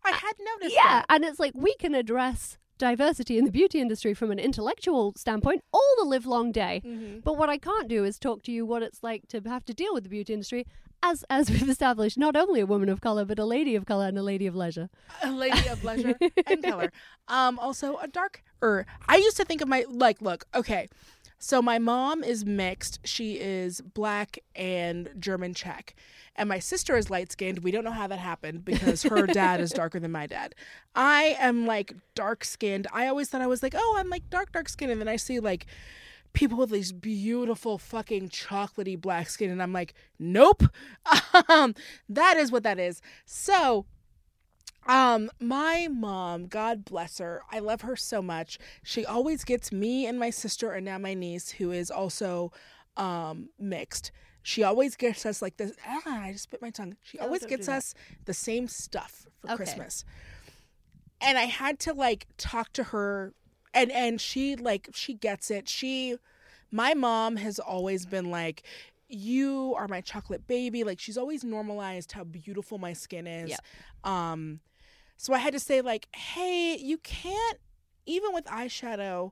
[0.03, 1.05] I had noticed yeah, that.
[1.09, 5.63] and it's like we can address diversity in the beauty industry from an intellectual standpoint
[5.71, 6.81] all the live long day.
[6.85, 7.19] Mm-hmm.
[7.19, 9.73] But what I can't do is talk to you what it's like to have to
[9.73, 10.65] deal with the beauty industry
[11.03, 14.07] as as we've established, not only a woman of color, but a lady of color
[14.07, 14.89] and a lady of leisure.
[15.23, 16.15] a lady of leisure
[16.47, 16.91] and color.
[17.27, 18.43] Um, also a dark.
[18.61, 18.85] er.
[19.07, 20.21] I used to think of my like.
[20.21, 20.87] Look, okay.
[21.39, 22.99] So my mom is mixed.
[23.03, 25.95] She is black and German Czech,
[26.35, 27.59] and my sister is light skinned.
[27.59, 30.55] We don't know how that happened because her dad is darker than my dad.
[30.95, 32.87] I am like dark skinned.
[32.93, 35.17] I always thought I was like, oh, I'm like dark dark skin, and then I
[35.17, 35.65] see like
[36.35, 40.63] people with these beautiful fucking chocolatey black skin and I'm like, nope.
[41.49, 41.75] Um,
[42.07, 43.01] that is what that is.
[43.25, 43.85] So
[44.87, 48.59] um, my mom, God bless her, I love her so much.
[48.83, 52.51] She always gets me and my sister and now my niece, who is also
[52.97, 54.11] um mixed.
[54.41, 55.73] She always gets us like this.
[55.87, 56.97] Ah, I just bit my tongue.
[57.01, 57.93] She always don't gets us
[58.25, 59.55] the same stuff for Okay.
[59.55, 60.05] Christmas.
[61.21, 63.33] And I had to like talk to her
[63.73, 65.67] and and she like she gets it.
[65.67, 66.17] She
[66.71, 68.63] my mom has always been like
[69.09, 70.83] you are my chocolate baby.
[70.83, 73.49] Like she's always normalized how beautiful my skin is.
[73.51, 73.57] Yeah.
[74.03, 74.59] Um
[75.17, 77.57] so I had to say like, "Hey, you can't
[78.05, 79.31] even with eyeshadow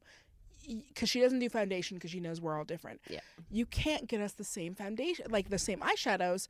[0.88, 3.02] because she doesn't do foundation because she knows we're all different.
[3.10, 3.20] Yeah.
[3.52, 6.48] You can't get us the same foundation, like the same eyeshadows,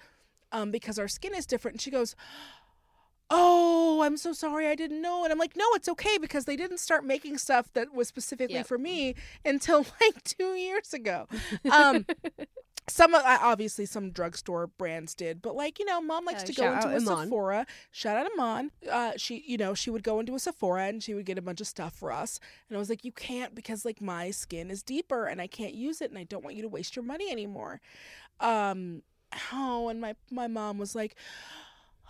[0.52, 1.76] um, because our skin is different.
[1.76, 2.16] And she goes,
[3.30, 6.56] "Oh, I'm so sorry, I didn't know." And I'm like, "No, it's okay because they
[6.56, 8.68] didn't start making stuff that was specifically Yep.
[8.68, 11.28] for me until like two years ago."
[11.72, 12.06] Um,
[12.88, 16.74] some obviously some drugstore brands did, but like you know, mom likes Uh, to go
[16.74, 17.26] into a Iman.
[17.26, 17.66] Sephora.
[17.92, 18.72] Shout out Iman.
[18.92, 21.42] Uh, she, you know, she would go into a Sephora and she would get a
[21.42, 22.40] bunch of stuff for us.
[22.68, 25.74] And I was like, you can't because like my skin is deeper and I can't
[25.74, 27.80] use it and I don't want you to waste your money anymore.
[28.40, 29.04] Um,
[29.52, 31.16] oh, and my my mom was like,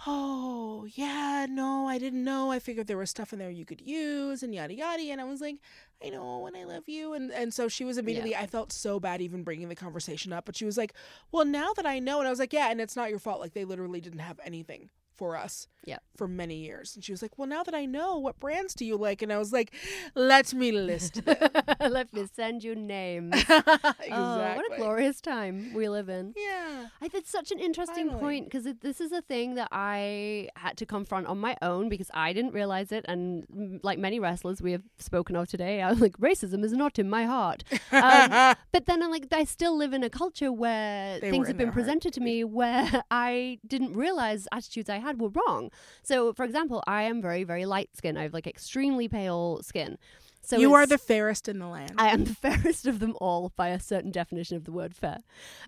[0.05, 2.51] oh yeah, no, I didn't know.
[2.51, 5.03] I figured there was stuff in there you could use and yada yada.
[5.03, 5.57] And I was like,
[6.03, 7.13] I know, and I love you.
[7.13, 8.35] And and so she was immediately.
[8.35, 10.93] I felt so bad even bringing the conversation up, but she was like,
[11.31, 13.39] well, now that I know, and I was like, yeah, and it's not your fault.
[13.39, 15.99] Like they literally didn't have anything for us Yeah.
[16.17, 16.95] for many years.
[16.95, 19.21] And she was like, well, now that I know, what brands do you like?
[19.21, 19.73] And I was like,
[20.15, 21.37] let me list them.
[21.79, 23.33] Let me send you names.
[23.35, 24.09] exactly.
[24.11, 26.33] Oh, what a glorious time we live in.
[26.37, 26.87] Yeah.
[27.01, 28.21] I such an interesting Finally.
[28.21, 32.09] point because this is a thing that I had to confront on my own because
[32.13, 33.03] I didn't realize it.
[33.07, 36.99] And mm, like many wrestlers we have spoken of today, I'm like, racism is not
[36.99, 37.63] in my heart.
[37.91, 41.57] Um, but then I'm like, I still live in a culture where They things have
[41.57, 41.83] been their heart.
[41.83, 45.69] presented to me where I didn't realize attitudes I had were wrong.
[46.01, 48.17] So, for example, I am very, very light skin.
[48.17, 49.97] I have like extremely pale skin.
[50.41, 51.93] So you are the fairest in the land.
[51.97, 55.19] I am the fairest of them all by a certain definition of the word fair.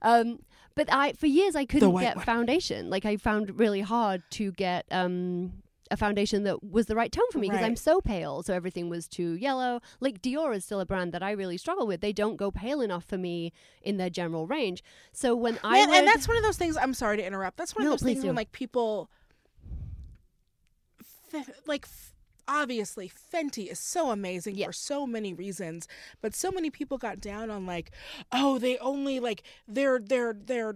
[0.02, 0.40] Um,
[0.76, 2.26] but I, for years, I couldn't get one.
[2.26, 2.90] foundation.
[2.90, 5.54] Like I found really hard to get um,
[5.92, 8.44] a foundation that was the right tone for me because I'm so pale.
[8.44, 9.80] So everything was too yellow.
[10.02, 12.02] Like Dior is still a brand that I really struggle with.
[12.02, 14.84] They don't go pale enough for me in their general range.
[15.14, 16.76] So when I would, and that's one of those things.
[16.76, 17.56] I'm sorry to interrupt.
[17.56, 19.10] That's one No, of those things when like people,
[21.66, 21.88] like
[22.48, 24.68] obviously Fenty is so amazing Yeah.
[24.68, 25.88] for so many reasons,
[26.22, 27.92] but so many people got down on like,
[28.32, 30.76] oh, they only like they're they're they're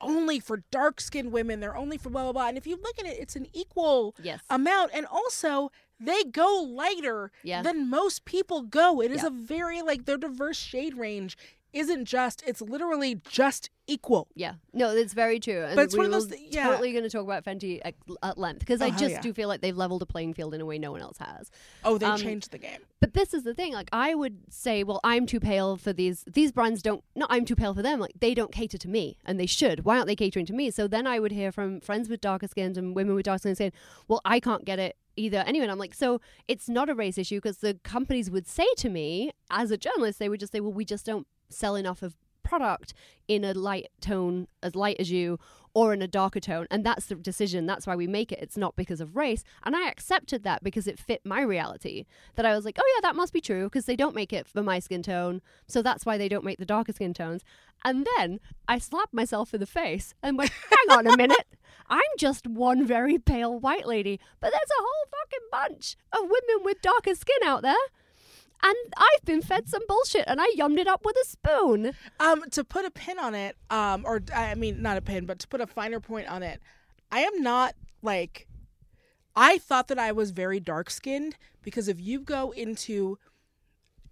[0.00, 1.60] only for dark skinned women.
[1.60, 2.48] They're only for blah blah blah.
[2.48, 4.40] And if you look at it, it's an equal Yes.
[4.50, 5.70] amount, and also.
[6.04, 7.62] They go lighter Yeah.
[7.62, 9.00] than most people go.
[9.00, 9.28] It is Yeah.
[9.28, 11.38] a very like their diverse shade range
[11.72, 14.28] isn't just it's literally just equal.
[14.34, 15.64] Yeah, no, it's very true.
[15.64, 16.66] And But it's one of those thi- yeah.
[16.68, 19.20] totally going to talk about Fenty at, at length because Oh, I just yeah.
[19.20, 21.50] do feel like they've leveled a playing field in a way no one else has.
[21.84, 22.80] Oh, they Um, changed the game.
[23.00, 23.72] But this is the thing.
[23.72, 26.24] Like, I would say, well, I'm too pale for these.
[26.32, 27.02] These brands don't.
[27.16, 27.98] Not I'm too pale for them.
[27.98, 29.84] Like, they don't cater to me, and they should.
[29.84, 30.70] Why aren't they catering to me?
[30.70, 33.56] So then I would hear from friends with darker skins and women with dark skin
[33.56, 33.72] saying,
[34.06, 35.38] well, I can't get it either.
[35.38, 38.66] Anyway, and I'm like, so it's not a race issue because the companies would say
[38.78, 42.02] to me, as a journalist, they would just say, well, we just don't sell enough
[42.02, 42.92] of product
[43.28, 45.38] in a light tone as light as you
[45.74, 46.66] or in a darker tone.
[46.70, 47.64] And that's the decision.
[47.64, 48.40] That's why we make it.
[48.42, 49.42] It's not because of race.
[49.62, 52.04] And i accepted that because it fit my reality.
[52.34, 54.46] That i was like oh yeah that must be true because they don't make it
[54.46, 55.40] for my skin tone.
[55.66, 57.42] So that's why they don't make the darker skin tones.
[57.84, 61.46] And then i slapped myself in the face and went hang on a minute.
[61.88, 66.64] I'm just one very pale white lady but there's a whole fucking bunch of women
[66.64, 67.86] with darker skin out there
[68.62, 71.92] and I've been fed some bullshit and I yummed it up with a spoon.
[72.20, 75.38] Um, to put a pin on it, um, or I mean, not a pin, but
[75.40, 76.60] to put a finer point on it,
[77.10, 78.46] I am not like.
[79.34, 83.18] I thought that I was very dark skinned because if you go into,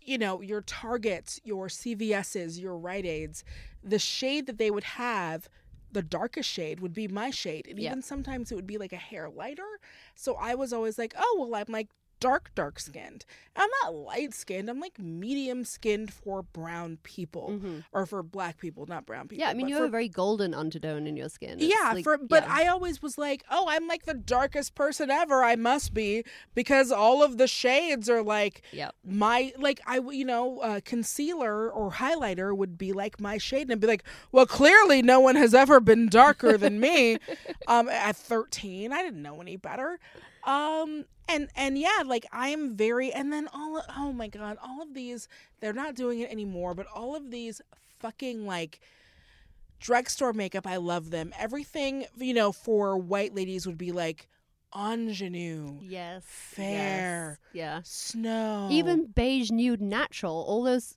[0.00, 3.44] you know, your Targets, your CVS's, your Rite Aids,
[3.84, 5.46] the shade that they would have,
[5.92, 7.90] the darkest shade would be my shade, and Yeah.
[7.90, 9.78] even sometimes it would be like a hair lighter.
[10.14, 11.88] So I was always like, oh well, I'm like
[12.20, 13.24] dark, dark skinned.
[13.56, 14.70] I'm not light skinned.
[14.70, 17.58] I'm like medium skinned for brown people
[17.92, 19.42] or for black people, not brown people.
[19.42, 19.48] Mm-hmm.
[19.48, 21.58] Yeah, I mean, you for- have a very golden undertone in your skin.
[21.60, 22.54] It's yeah, like- for but yeah.
[22.54, 25.42] I always was like, oh, I'm like the darkest person ever.
[25.42, 28.94] I must be because all of the shades are like Yep.
[29.04, 33.72] my like I, you know uh, concealer or highlighter would be like my shade, and
[33.72, 37.18] I'd be like, well, clearly no one has ever been darker than me.
[37.66, 39.98] um, at 13, I didn't know any better.
[40.44, 44.82] Um, and and yeah, like I am very, and then all oh my god, all
[44.82, 45.28] of these
[45.60, 47.60] they're not doing it anymore, but all of these
[47.98, 48.80] fucking like
[49.78, 54.28] drugstore makeup i love them everything you know for white ladies would be like
[54.76, 56.22] ingenue Yes.
[56.26, 57.38] Fair.
[57.52, 57.80] yes, Yeah.
[57.82, 60.96] snow Even beige, nude, natural, all those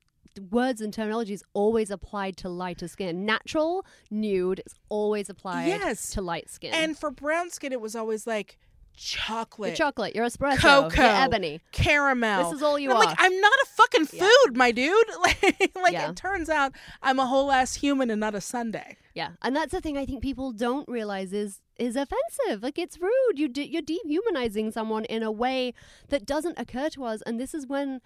[0.51, 3.23] words and terminologies always applied to lighter skin.
[3.25, 6.09] Natural, nude is always applied Yes.
[6.11, 6.73] to light skin.
[6.73, 8.57] and for brown skin it was always like
[8.95, 11.61] your chocolate chocolate, your espresso, cocoa your ebony.
[11.71, 13.09] caramel This is all you And I'm are.
[13.09, 14.27] like i'm not a fucking Yeah.
[14.45, 16.09] food my dude like, like Yeah.
[16.09, 19.71] it turns out i'm a whole ass human and not a sunday Yeah, and that's
[19.71, 22.61] the thing I think people don't realize is is offensive.
[22.61, 23.37] Like it's rude.
[23.39, 25.73] You you're dehumanizing someone in a way
[26.09, 27.99] that doesn't occur to us, and this is when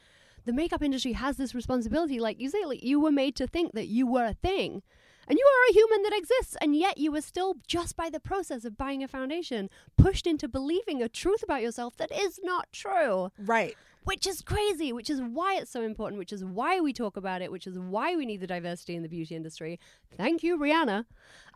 [0.45, 2.19] the makeup industry has this responsibility.
[2.19, 4.83] Like you say, like you were made to think that you were a thing.
[5.27, 8.19] And you are a human that exists, and yet you were still, just by the
[8.19, 12.71] process of buying a foundation, pushed into believing a truth about yourself that is not
[12.71, 13.75] true right
[14.07, 17.41] which is crazy, which is why it's so important, which is why we talk about
[17.41, 19.81] it, which is why we need the diversity in the beauty industry.
[20.15, 21.03] Thank you, Rihanna.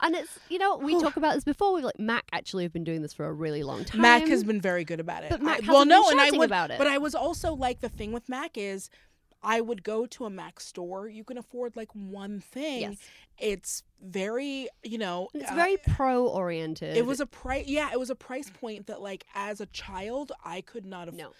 [0.01, 1.73] And it's, you know, we talk about this before.
[1.73, 4.01] We've like Mac actually have been doing this for a really long time.
[4.01, 5.29] Mac has been very good about it.
[5.29, 6.77] But Mac I- well, no, and I would, about it.
[6.77, 8.89] but I was also like the thing with Mac is,
[9.43, 11.07] I would go to a Mac store.
[11.07, 12.81] You can afford like one thing.
[12.81, 12.97] Yes.
[13.39, 16.95] It's very, you know, It's uh, very pro oriented.
[16.95, 17.65] It was a price.
[17.67, 21.15] Yeah, it was a price point that, like, as a child, I could not have.
[21.15, 21.31] No.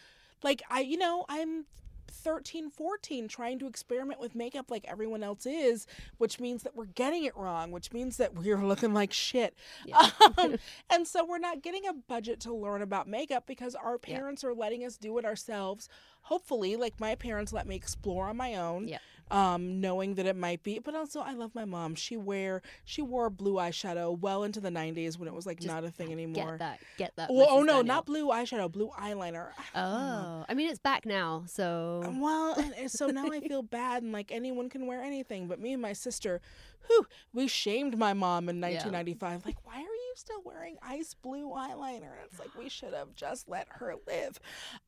[0.42, 1.66] Like, I, you know, I'm
[2.08, 5.88] 13, 14, trying to experiment with makeup like everyone else is,
[6.18, 9.56] which means that we're getting it wrong, which means that we're looking like shit.
[10.38, 10.56] Um,
[10.90, 14.18] and so we're not getting a budget to learn about makeup because our Yeah.
[14.18, 15.90] parents are letting us do it ourselves.
[16.24, 19.00] Hopefully, like my parents let me explore on my own Yeah.
[19.30, 20.80] um, knowing that it might be.
[20.80, 21.96] But also, I love my mom.
[21.96, 25.68] She wear she wore blue eyeshadow well into the '90s when it was like Just
[25.68, 26.52] not a thing anymore.
[26.52, 26.80] Get that.
[26.98, 27.30] Get that.
[27.32, 27.84] Well, oh no, Daniel.
[27.84, 29.50] not blue eyeshadow, blue eyeliner.
[29.76, 30.46] Oh.
[30.48, 32.04] I mean, it's back now, so.
[32.18, 35.74] Well, and, so now I feel bad, and like anyone can wear anything, but me
[35.74, 36.40] and my sister,
[36.82, 39.46] who we shamed my mom in 1995.
[39.46, 42.12] Like, why are you still wearing ice blue eyeliner?
[42.12, 44.40] And it's like we should have just let her live.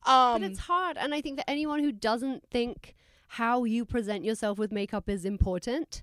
[0.06, 2.94] Um, but it's hard and i think that anyone who doesn't think
[3.28, 6.02] how you present yourself with makeup is important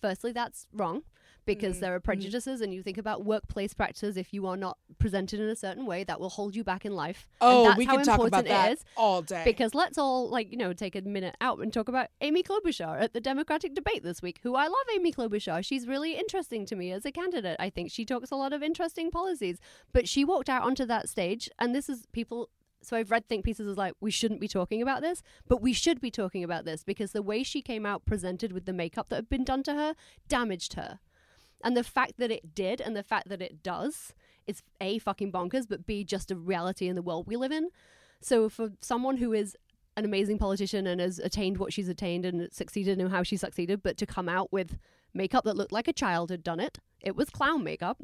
[0.00, 1.02] firstly that's wrong
[1.46, 4.78] because Mm, there are prejudices and you think about workplace practices if you are not
[4.98, 7.78] presented in a certain way that will hold you back in life and oh, that's
[7.78, 9.42] we how could talk important about that all day.
[9.44, 13.00] because let's all like you know take a minute out and talk about Amy Klobuchar
[13.00, 14.38] at the Democratic debate this week.
[14.42, 15.64] Who I love, Amy Klobuchar.
[15.64, 17.56] She's really interesting to me as a candidate.
[17.58, 19.58] I think she talks a lot of interesting policies.
[19.92, 22.48] But she walked out onto that stage, and this is people.
[22.82, 25.72] So I've read think pieces as like we shouldn't be talking about this, but we
[25.72, 29.08] should be talking about this because the way she came out presented with the makeup
[29.10, 29.94] that had been done to her
[30.28, 30.98] damaged her.
[31.62, 34.14] And the fact that it did and the fact that it does
[34.46, 37.68] is A, fucking bonkers, but B, just a reality in the world we live in.
[38.20, 39.56] So for someone who is
[39.96, 43.82] an amazing politician and has attained what she's attained and succeeded in how she succeeded,
[43.82, 44.78] but to come out with
[45.12, 47.98] makeup that looked like a child had done it, it was clown makeup.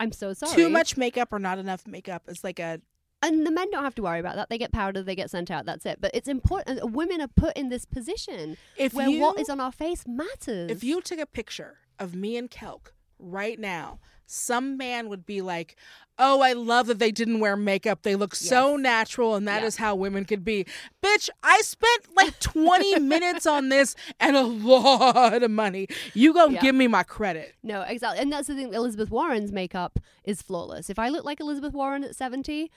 [0.00, 0.54] I'm so sorry.
[0.54, 2.80] Too much makeup or not enough makeup is like a
[3.22, 4.48] And the men don't have to worry about that.
[4.50, 5.98] They get powder, they get sent out, that's it.
[6.00, 6.82] But it's important.
[6.82, 10.04] uh, Women are put in this position If where what you- is on our face
[10.06, 10.70] matters.
[10.70, 15.40] If you took a picture of me and Kelk right now, some man would be
[15.42, 15.76] like,
[16.18, 18.02] "Oh, I love that they didn't wear makeup.
[18.02, 19.84] They look so natural, and that is Yeah.
[19.86, 20.64] how women could be."
[21.02, 25.88] Bitch, I spent like 20 minutes on this and a lot of money.
[26.14, 26.60] You go Yeah.
[26.60, 27.54] give me my credit.
[27.62, 28.20] No, exactly.
[28.20, 28.72] And that's the thing.
[28.72, 30.88] Elizabeth Warren's makeup is flawless.
[30.88, 32.70] If I look like Elizabeth Warren at 70,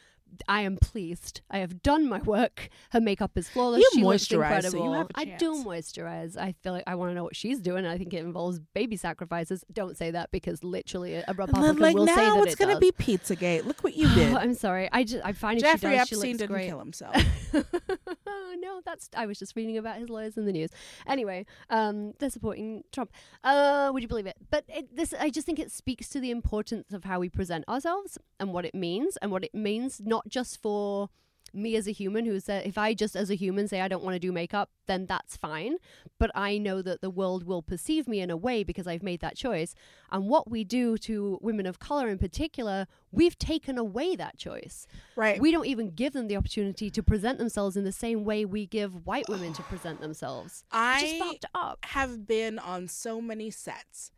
[0.48, 1.42] I am pleased.
[1.50, 2.70] I have done my work.
[2.92, 3.80] Her makeup is flawless.
[3.82, 5.10] You she looks moisturize, so you incredible.
[5.16, 6.38] a I do moisturize.
[6.38, 7.86] I feel like I want to know what she's doing.
[7.86, 9.64] I think it involves baby sacrifices.
[9.72, 12.80] Don't say that because literally a Republican like will say now that it's it gonna
[12.80, 13.66] be Pizzagate.
[13.66, 14.34] Look what you did.
[14.34, 14.90] I'm sorry.
[14.92, 16.68] I just I find if Jeffrey she does, she Epstein looks didn't great.
[16.70, 17.16] kill himself.
[18.28, 20.70] oh no, that's I was just reading about his lawyers in the news.
[21.08, 23.12] Anyway, um, they're supporting Trump.
[23.44, 24.38] Uh, would you believe it?
[24.50, 27.68] But it, this, I just think it speaks to the importance of how we present
[27.68, 31.10] ourselves and what it means, and what it means not just for
[31.54, 34.04] me as a human who said if I just as a human say I don't
[34.04, 35.78] want to do makeup, then that's fine.
[36.20, 39.20] But I know that the world will perceive me in a way because I've made
[39.22, 39.76] that choice.
[40.12, 44.88] And what we do to women of color in particular, we've taken away that choice.
[45.16, 45.40] Right.
[45.40, 48.66] We don't even give them the opportunity to present themselves in the same way we
[48.66, 50.64] give white women to present themselves.
[50.72, 51.80] I Which is fucked up.
[51.84, 54.12] have been on so many sets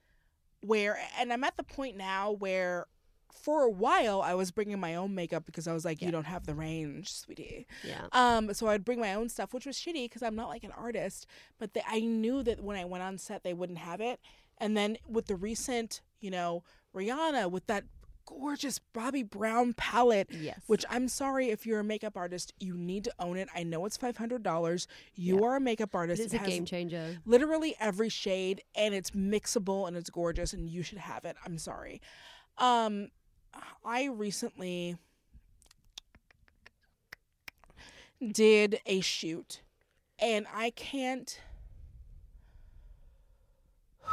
[0.61, 2.85] where, and I'm at the point now where
[3.31, 6.25] for a while I was bringing my own makeup because I was like, you don't
[6.25, 7.67] have the range, sweetie.
[7.83, 8.07] Yeah.
[8.11, 10.71] Um, so I'd bring my own stuff, which was shitty because I'm not like an
[10.77, 11.25] artist.
[11.57, 14.19] But the, I knew that when I went on set, they wouldn't have it.
[14.57, 16.63] And then with the recent, you know,
[16.95, 17.85] Rihanna with that
[18.25, 20.59] gorgeous Bobbi Brown palette, Yes.
[20.67, 23.47] which I'm sorry if you're a makeup artist, you need to own it.
[23.55, 24.87] I know it's five hundred dollars.
[25.15, 26.21] You are a makeup artist.
[26.21, 27.17] it's It a game changer.
[27.25, 31.57] literally every shade and it's mixable and it's gorgeous and you should have it i'm
[31.57, 32.01] sorry
[32.57, 33.07] um
[33.83, 34.97] i recently
[38.31, 39.61] did a shoot
[40.19, 41.39] and i can't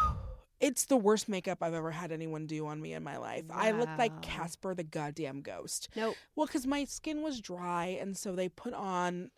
[0.61, 3.45] it's the worst makeup i've ever had anyone do on me in my life.
[3.53, 5.89] I looked like casper the goddamn ghost.
[5.95, 6.16] Nope.
[6.34, 9.30] well, because my skin was dry, and so they put on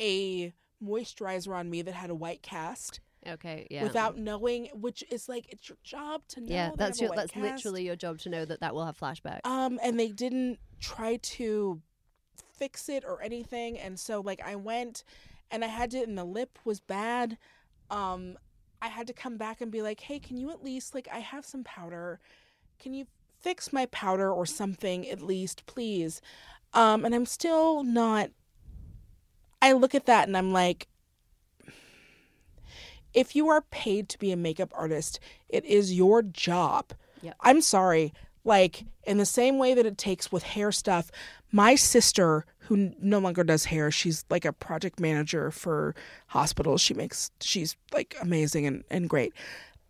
[0.00, 0.52] a
[0.82, 3.66] moisturizer on me that had a white cast Okay.
[3.70, 3.82] Yeah.
[3.82, 6.52] without knowing, which is like it's your job to know.
[6.52, 7.42] Yeah, that's your that's cast.
[7.42, 9.44] literally your job to know that that will have flashbacks.
[9.44, 11.80] Um, and they didn't try to
[12.54, 15.04] fix it or anything, and so like I went,
[15.50, 17.36] and I had to, and the lip was bad.
[17.90, 18.38] Um,
[18.82, 21.18] I had to come back and be like, hey, can you at least like I
[21.18, 22.20] have some powder,
[22.78, 23.06] can you
[23.40, 26.20] fix my powder or something at least, please?
[26.72, 28.30] Um, and I'm still not.
[29.62, 30.88] I look at that and I'm like,
[33.14, 36.92] if you are paid to be a makeup artist, it is your job.
[37.22, 37.36] Yep.
[37.40, 38.12] I'm sorry.
[38.44, 41.10] Like, in the same way that it takes with hair stuff,
[41.52, 45.94] my sister, who no longer does hair, she's like a project manager for
[46.28, 46.80] hospitals.
[46.80, 49.34] She makes, she's like amazing and, and great.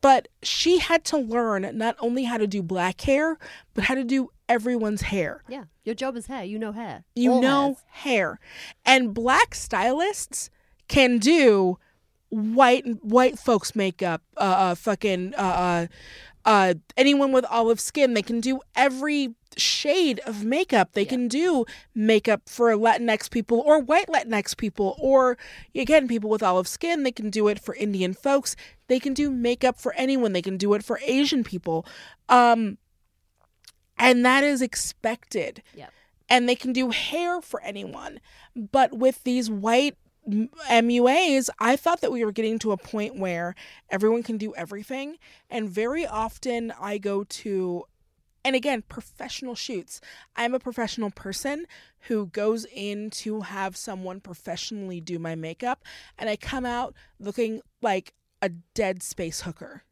[0.00, 3.38] But she had to learn not only how to do black hair,
[3.74, 5.42] but how to do everyone's hair.
[5.46, 6.42] yeah, your job is hair.
[6.42, 7.04] You know hair.
[7.14, 7.84] You All know hairs.
[7.90, 8.40] hair.
[8.84, 10.50] And black stylists
[10.88, 11.78] can do
[12.30, 15.86] white white folks makeup, uh, uh fucking uh, uh
[16.44, 20.92] uh anyone with olive skin, they can do every shade of makeup.
[20.92, 21.64] They can do
[21.94, 25.36] makeup for Latinx people or white Latinx people or
[25.74, 28.56] again people with olive skin, they can do it for Indian folks.
[28.86, 30.32] They can do makeup for anyone.
[30.32, 31.84] They can do it for Asian people.
[32.28, 32.78] Um
[33.98, 35.92] and that is expected Yep.
[36.28, 38.20] and they can do hair for anyone.
[38.56, 39.96] But with these white
[40.28, 43.54] MUAs, I thought that we were getting to a point where
[43.90, 45.16] everyone can do everything.
[45.48, 47.84] And very often I go to,
[48.44, 50.00] and again, professional shoots.
[50.36, 51.66] I'm a professional person
[52.08, 55.84] who goes in to have someone professionally do my makeup,
[56.18, 59.84] and I come out looking like a dead space hooker.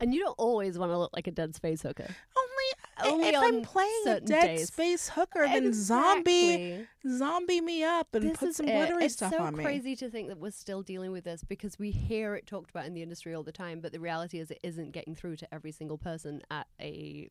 [0.00, 2.02] And you don't always want to look like a dead space hooker.
[2.02, 2.57] Only,
[3.04, 4.66] Only if on I'm playing a dead days.
[4.68, 6.86] space hooker, then zombie Exactly.
[7.16, 8.72] zombie me up and This put some it.
[8.76, 9.58] glittery it's stuff so on me.
[9.58, 12.46] It's so crazy to think that we're still dealing with this because we hear it
[12.46, 15.14] talked about in the industry all the time, but the reality is it isn't getting
[15.14, 17.28] through to every single person at a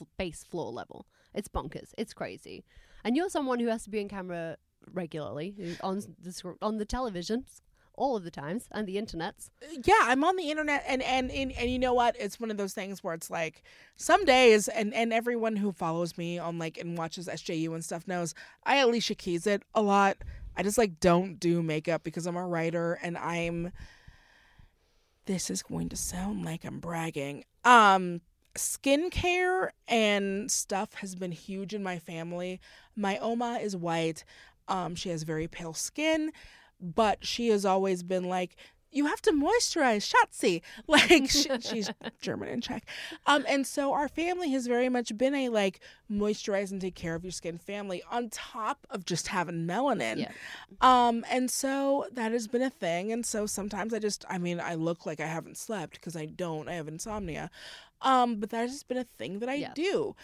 [0.00, 1.06] f- base floor level.
[1.34, 1.92] It's bonkers.
[1.98, 2.64] It's crazy.
[3.04, 4.56] And you're someone who has to be in camera
[4.92, 7.44] regularly on the on the television
[7.96, 9.50] all of the times on the internets.
[9.84, 12.16] yeah, I'm on the internet and, and and and you know what?
[12.18, 13.62] It's one of those things where it's like
[13.96, 18.06] some days and and everyone who follows me on like and watches SJU and stuff
[18.06, 18.34] knows
[18.64, 20.18] I Alicia Keys it a lot.
[20.56, 23.72] I just like don't do makeup because I'm a writer and I'm
[25.26, 27.44] this is going to sound like I'm bragging.
[27.64, 28.20] Um
[28.56, 32.60] skincare and stuff has been huge in my family.
[32.94, 34.24] My Oma is white.
[34.68, 36.32] Um she has very pale skin,
[36.80, 38.56] but she has always been like
[38.92, 40.62] you have to moisturize, Schatzi.
[40.86, 41.90] Like she, she's
[42.22, 42.86] German and Czech,
[43.26, 47.14] um, and so our family has very much been a like moisturize and take care
[47.14, 50.20] of your skin family on top of just having melanin.
[50.20, 50.30] Yeah.
[50.80, 53.12] Um, and so that has been a thing.
[53.12, 56.24] And so sometimes I just, I mean, I look like I haven't slept because I
[56.26, 56.68] don't.
[56.68, 57.50] I have insomnia.
[58.00, 59.72] Um, but that has been a thing that I Yeah.
[59.74, 60.14] do.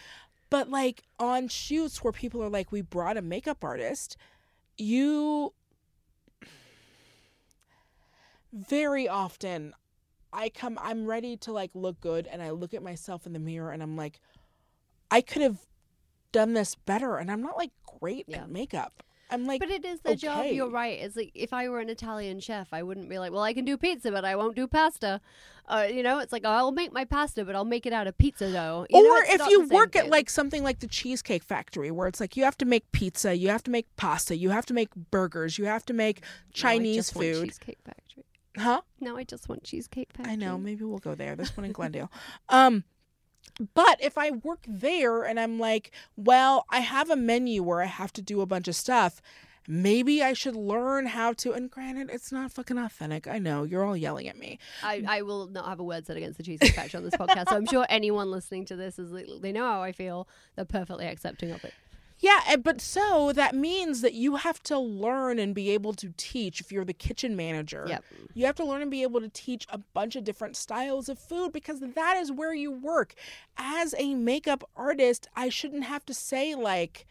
[0.49, 4.17] But like on shoots where people are like, we brought a makeup artist,
[4.79, 5.53] you
[8.53, 9.75] very often
[10.33, 13.39] I come I'm ready to like look good and I look at myself in the
[13.39, 14.21] mirror and I'm like
[15.11, 15.59] I could have
[16.33, 18.43] done this better and I'm not like great Yeah.
[18.43, 19.03] at makeup.
[19.31, 20.45] I'm like, But it is the job.
[20.47, 20.99] You're right.
[20.99, 23.65] It's like if I were an Italian chef, I wouldn't be like, well, I can
[23.65, 25.23] do pizza, but I won't do pasta.
[25.67, 28.19] Uh, you know, it's like I'll make my pasta, but I'll make it out of
[28.19, 28.87] pizza dough.
[28.91, 32.21] You or it's if you work at like something like the Cheesecake Factory, where it's
[32.21, 34.95] like you have to make pizza, you have to make pasta, you have to make
[34.95, 36.23] burgers, you have to make
[36.53, 38.02] Chinese want food, Cheesecake Factory.
[38.57, 38.83] Huh?
[39.01, 40.33] Now I just want Cheesecake Factory.
[40.33, 40.59] I know.
[40.59, 41.37] Maybe we'll go there.
[41.37, 42.11] This one in Glendale.
[42.49, 42.85] Um,
[43.75, 47.87] but if I work there and I'm like, well, I have a menu where I
[47.87, 49.21] have to do a bunch of stuff.
[49.69, 51.53] Maybe I should learn how to.
[51.53, 53.29] And granted, it's not fucking authentic.
[53.29, 54.59] I know you're all yelling at me.
[54.83, 57.49] I, I will not have a word said against the Cheesecake Factory on this podcast.
[57.49, 60.29] So I'm sure anyone listening to this is they know how I feel.
[60.57, 61.75] They're perfectly accepting of it.
[62.23, 66.15] Yeah, eh, but so that means that you have to learn and be able to
[66.17, 67.85] teach if you're the kitchen manager.
[67.89, 68.05] Yep.
[68.33, 71.19] You have to learn and be able to teach a bunch of different styles of
[71.19, 73.15] food because that is where you work.
[73.57, 77.07] As a makeup artist, I shouldn't have to say like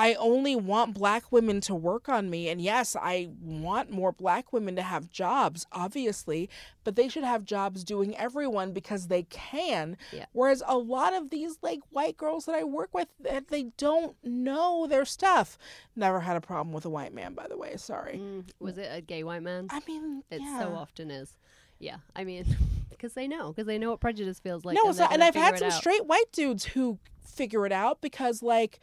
[0.00, 2.48] I only want black women to work on me.
[2.48, 6.48] And yes, I want more black women to have jobs, obviously,
[6.84, 9.98] but they should have jobs doing everyone because they can.
[10.10, 10.24] Yeah.
[10.32, 13.08] Whereas a lot of these like white girls that I work with,
[13.48, 15.58] they don't know their stuff.
[15.94, 17.76] Never had a problem with a white man, by the way.
[17.76, 18.16] Sorry.
[18.16, 19.66] Mm, was it a gay white man?
[19.68, 20.60] I mean, It yeah.
[20.60, 21.36] so often is.
[21.78, 22.46] Yeah, I mean,
[22.88, 24.76] because they know, because they know what prejudice feels like.
[24.76, 28.42] no, and, it's and I've had some straight white dudes who figure it out because,
[28.42, 28.80] like,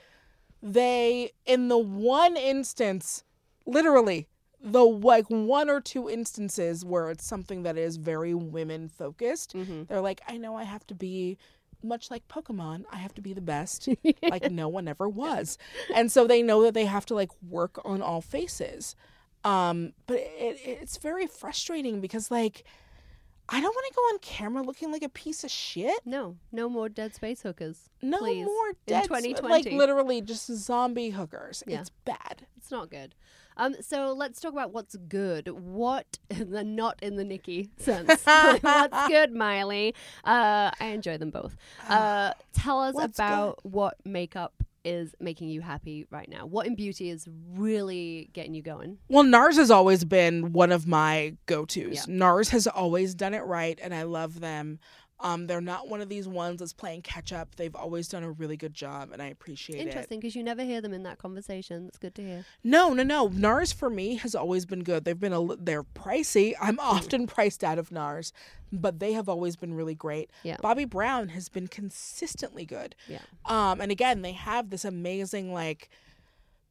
[0.61, 3.23] they, in the one instance,
[3.65, 4.27] literally,
[4.61, 9.83] the like one or two instances where it's something that is very women focused, Mm-hmm.
[9.83, 11.37] they're like, I know I have to be.
[11.83, 13.87] Much like Pokemon, I have to be the best,
[14.23, 15.59] like no one ever was,
[15.93, 18.95] and so they know that they have to like work on all faces.
[19.43, 22.63] Um, but it, it's very frustrating because like
[23.49, 25.99] I don't want to go on camera looking like a piece of shit.
[26.05, 27.89] No, no more dead space hookers.
[28.01, 29.47] No please, more in dead, 2020.
[29.49, 31.63] like literally just zombie hookers.
[31.65, 31.79] Yeah.
[31.79, 32.45] It's bad.
[32.57, 33.15] It's not good.
[33.59, 35.47] Um, so let's talk about what's good.
[35.47, 38.21] What the not in the Nicki sense.
[38.61, 39.95] what's good, Miley?
[40.23, 41.55] Uh, I enjoy them both.
[41.89, 44.53] Uh, tell us What's about what makeup
[44.87, 46.45] is making you happy right now.
[46.45, 48.97] What in beauty is really getting you going?
[49.09, 52.07] Well, NARS has always been one of my go-tos.
[52.07, 52.15] Yeah.
[52.15, 54.79] NARS has always done it right, and I love them.
[55.19, 57.55] Um, they're not one of these ones that's playing catch up.
[57.55, 59.87] They've always done a really good job, and I appreciate it.
[59.87, 61.87] Interesting, because you never hear them in that conversation.
[61.87, 62.45] It's good to hear.
[62.63, 63.29] No, no, no.
[63.29, 65.05] NARS for me has always been good.
[65.05, 66.53] They've been a they're pricey.
[66.61, 68.31] I'm often priced out of NARS,
[68.71, 70.29] but they have always been really great.
[70.43, 70.57] Yeah.
[70.57, 72.95] Bobbi Brown has been consistently good.
[73.07, 73.21] Yeah.
[73.45, 75.89] Um, and again, they have this amazing like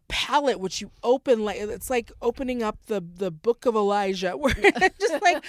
[0.09, 4.55] palette which you open like it's like opening up the the book of elijah where
[4.57, 5.45] it's just like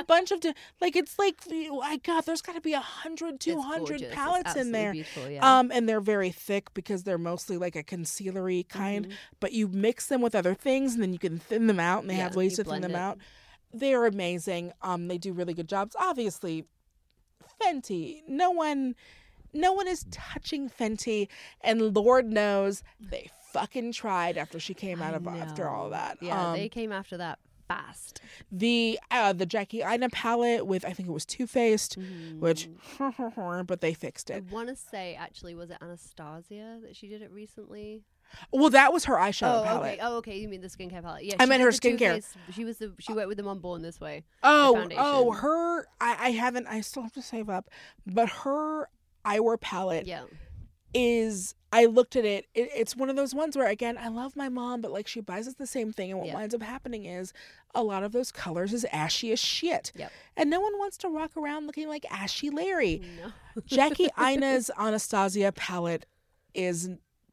[0.00, 0.40] a bunch of
[0.80, 1.36] like it's like
[1.82, 5.58] i god there's got to be a hundred two hundred palettes in there yeah.
[5.58, 9.16] um and they're very thick because they're mostly like a concealery kind Mm-hmm.
[9.40, 12.10] but you mix them with other things and then you can thin them out and
[12.10, 12.96] they Yeah, have ways to thin them it.
[12.96, 13.18] out
[13.74, 16.64] they're amazing um they do really good jobs obviously
[17.60, 18.94] fenty no one
[19.52, 21.28] no one is touching fenty
[21.62, 26.50] and lord knows they fucking tried after she came out of after all that Yeah,
[26.50, 27.38] um, they came after that
[27.68, 28.20] fast.
[28.52, 31.98] the uh the jackie aina palette with i think it was too faced
[32.38, 32.68] which
[33.66, 34.44] but they fixed it.
[34.48, 38.02] I want to say, actually, was it Anastasia that she did it recently?
[38.52, 40.00] well that was her eyeshadow oh, palette okay.
[40.02, 40.36] Oh, okay.
[40.36, 41.24] You mean the skincare palette?
[41.24, 42.24] Yeah, I meant her skincare.
[42.52, 44.24] She was the she went with them on Born This Way.
[44.42, 45.86] Oh, oh, her.
[46.00, 46.66] I, I haven't.
[46.66, 47.68] I still have to save up,
[48.06, 48.88] but her
[49.24, 50.24] eyewear palette Yeah,
[50.96, 51.54] is.
[51.72, 52.70] I looked at it, it.
[52.74, 55.46] It's one of those ones where again, I love my mom, but like she buys
[55.46, 56.34] us the same thing, and what Yeah.
[56.34, 57.32] winds up happening is
[57.74, 60.10] a lot of those colors is ashy as shit, Yep.
[60.36, 63.02] and no one wants to walk around looking like ashy Larry.
[63.18, 63.32] no,
[63.66, 66.06] Jackie Aina's Anastasia palette
[66.54, 66.88] is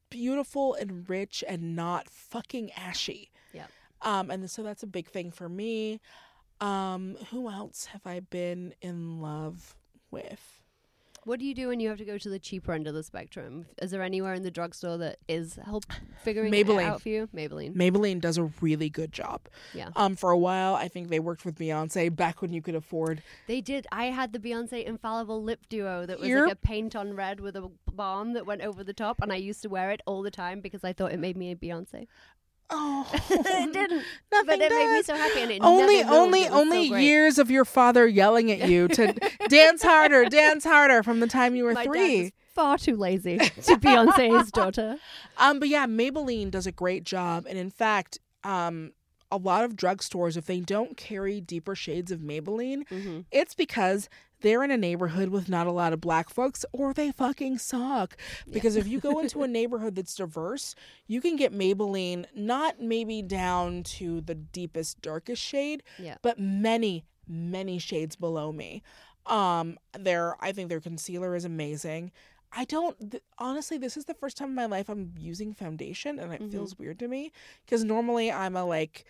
[0.09, 3.31] beautiful and rich and not fucking ashy.
[3.53, 3.67] yeah.
[4.01, 6.01] Um, and so that's a big thing for me.
[6.59, 9.75] Um, who else have I been in love
[10.11, 10.61] with?
[11.25, 13.03] What do you do when you have to go to the cheaper end of the
[13.03, 13.65] spectrum?
[13.81, 15.85] Is there anywhere in the drugstore that is help
[16.23, 16.83] figuring it Maybelline.
[16.83, 17.29] out for you?
[17.33, 17.73] Maybelline.
[17.75, 19.41] Maybelline does a really good job.
[19.73, 19.89] Yeah.
[19.95, 23.23] Um, for a while, I think they worked with Beyonce back when you could afford.
[23.47, 23.87] They did.
[23.91, 27.39] I had the Beyonce Infallible Lip Duo that was You're- like a paint on red
[27.39, 30.21] with a balm that went over the top, and I used to wear it all
[30.23, 32.07] the time because I thought it made me a Beyonce.
[32.69, 36.47] Oh, it didn't, Nothing but it made me so happy, and it only, only, was
[36.49, 39.13] so only years of your father yelling at you to
[39.49, 42.21] dance harder, dance harder from the time you were My three.
[42.23, 44.97] was far too lazy to Beyonce's daughter.
[45.37, 48.93] Um, but yeah, Maybelline does a great job, and in fact, um,
[49.31, 53.19] a lot of drugstores, if they don't carry deeper shades of Maybelline, Mm-hmm.
[53.31, 54.09] it's because
[54.43, 58.15] they're in a neighborhood with not a lot of black folks or they fucking suck.
[58.51, 60.75] Because if you go into a neighborhood that's diverse,
[61.07, 66.17] you can get Maybelline not maybe down to the deepest, darkest shade, Yeah.
[66.21, 68.83] but many, many shades below me.
[69.25, 72.11] Um, their I think their concealer is amazing.
[72.55, 73.77] I don't th- honestly.
[73.79, 76.51] This is the first time in my life I'm using foundation, and it Mm-hmm.
[76.51, 77.31] feels weird to me
[77.65, 79.05] because normally I'm a like,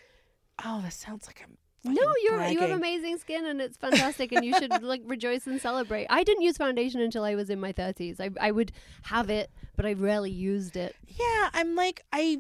[0.63, 1.57] oh, this sounds like I'm.
[1.86, 5.61] No, you're you have amazing skin and it's fantastic and you should like rejoice and
[5.61, 6.07] celebrate.
[6.09, 8.19] I didn't use foundation until I was in my 30s.
[8.19, 8.71] I I would
[9.03, 10.95] have it, but I rarely used it.
[11.07, 12.39] Yeah, I'm like I.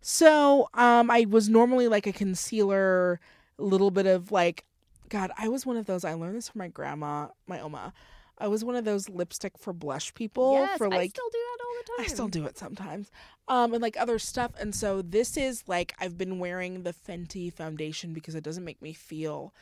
[0.00, 3.20] So, um, I was normally like a concealer,
[3.58, 4.64] a little bit of like,
[5.08, 6.04] God, I was one of those.
[6.04, 7.92] I learned this from my grandma, my oma.
[8.38, 11.38] I was one of those lipstick for blush people yes, for like, I still do
[11.38, 12.04] that all the time.
[12.04, 13.10] I still do it sometimes.
[13.48, 14.52] Um, and like other stuff.
[14.60, 18.82] And so this is like I've been wearing the Fenty foundation because it doesn't make
[18.82, 19.54] me feel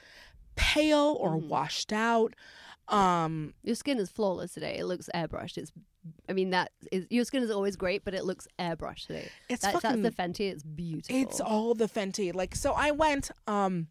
[0.56, 1.48] pale or Mm.
[1.48, 2.34] washed out.
[2.88, 4.76] Um, Your skin is flawless today.
[4.78, 5.56] It looks airbrushed.
[5.56, 5.72] It's,
[6.28, 9.30] I mean, that is your skin is always great, but it looks airbrushed today.
[9.48, 10.50] It's That- fucking- that's the Fenty.
[10.50, 11.16] It's beautiful.
[11.16, 12.34] it's all the Fenty.
[12.34, 13.86] Like so I went um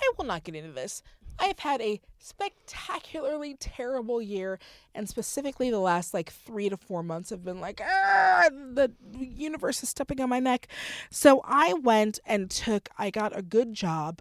[0.00, 1.02] I will not get into this.
[1.38, 4.58] I've had a spectacularly terrible year,
[4.94, 9.82] and specifically the last like three to four months have been like, ah, the universe
[9.82, 10.68] is stepping on my neck.
[11.10, 14.20] So I went and took, I got a good job,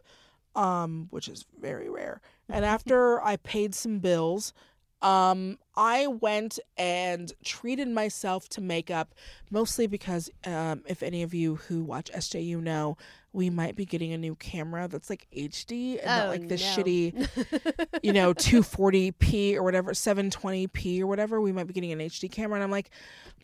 [0.56, 2.22] um, which is very rare.
[2.50, 4.54] And after I paid some bills,
[5.02, 9.14] um, I went and treated myself to makeup,
[9.52, 12.98] mostly because um, if any of you who watch SJU know,
[13.38, 16.60] we might be getting a new camera that's like HD and not Oh, like this
[16.60, 16.84] no.
[16.84, 21.40] shitty, you know, 240p or whatever, 720p or whatever.
[21.40, 22.90] We might be getting an HD camera, and I'm like,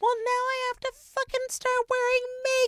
[0.02, 2.22] well, now I have to fucking start wearing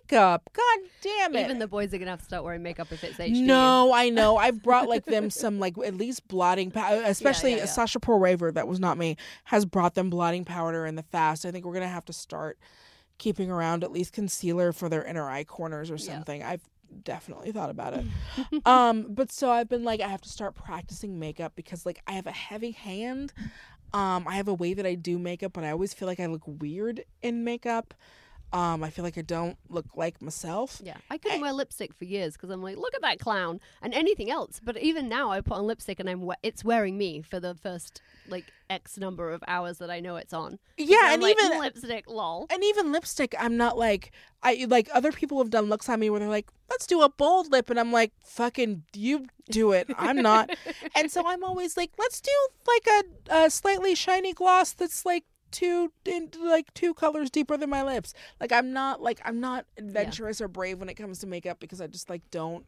[0.03, 0.49] makeup.
[0.53, 1.45] God damn it!
[1.45, 3.41] Even the boys are gonna have to start wearing makeup if it's HD.
[3.43, 4.37] No, I know.
[4.37, 7.65] I've brought like them some like at least blotting powder, uh, especially yeah, yeah.
[7.65, 8.51] Sasha Perl-Raver.
[8.51, 9.17] That was not me.
[9.45, 11.43] Has brought them blotting powder in the fast.
[11.45, 12.59] I think we're gonna have to start
[13.17, 16.13] keeping around at least concealer for their inner eye corners or Yeah.
[16.13, 16.43] something.
[16.43, 16.61] I've
[17.03, 18.05] definitely thought about it.
[18.65, 22.13] um, but so I've been like, I have to start practicing makeup because like I
[22.13, 23.33] have a heavy hand.
[23.93, 26.25] Um, I have a way that I do makeup, but I always feel like I
[26.25, 27.93] look weird in makeup.
[28.53, 30.81] Um, I feel like I don't look like myself.
[30.83, 33.93] Yeah, I couldn't wear lipstick for years because I'm like, look at that clown and
[33.93, 34.61] anything else.
[34.63, 38.01] But even now, I put on lipstick and I'm it's wearing me for the first
[38.27, 40.57] like X number of hours that I know it's on.
[40.77, 42.47] Yeah, and like, even lipstick, lol.
[42.49, 44.11] and even lipstick i'm not like
[44.43, 47.09] i like other people have done looks on me where they're like let's do a
[47.09, 50.49] bold lip and i'm like fucking you do it i'm not
[50.95, 52.31] and so i'm always like let's do
[52.67, 52.87] like
[53.29, 55.23] a, a slightly shiny gloss that's like
[55.55, 58.13] two in, like two colors deeper than my lips.
[58.41, 61.79] Like i'm not like i'm not adventurous or brave when it comes to makeup because
[61.79, 62.65] i just like don't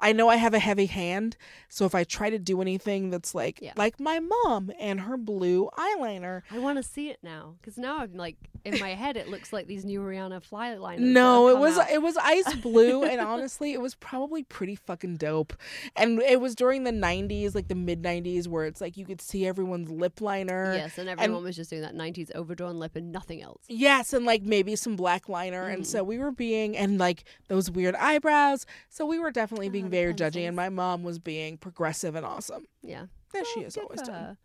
[0.00, 1.36] I know I have a heavy hand,
[1.68, 3.72] so if I try to do anything that's like Yeah.
[3.76, 7.98] like my mom and her blue eyeliner, I want to see it now because now
[7.98, 11.00] I'm like in my head it looks like these new Rihanna fly liners.
[11.00, 11.90] No, it was out.
[11.90, 15.54] it was ice blue, and honestly, it was probably pretty fucking dope.
[15.96, 19.20] And it was during the '90s, like the mid '90s, where it's like you could
[19.20, 20.74] see everyone's lip liner.
[20.74, 23.62] yes, and everyone was just doing that '90s overdrawn lip and nothing else.
[23.68, 26.08] Yes, and like maybe some black liner, and so mm-hmm.
[26.08, 28.66] we were being and like those weird eyebrows.
[28.88, 32.66] So we were definitely being very judgy, and my mom was being progressive and awesome.
[32.82, 33.06] Yeah.
[33.34, 34.36] As she Oh, has always done.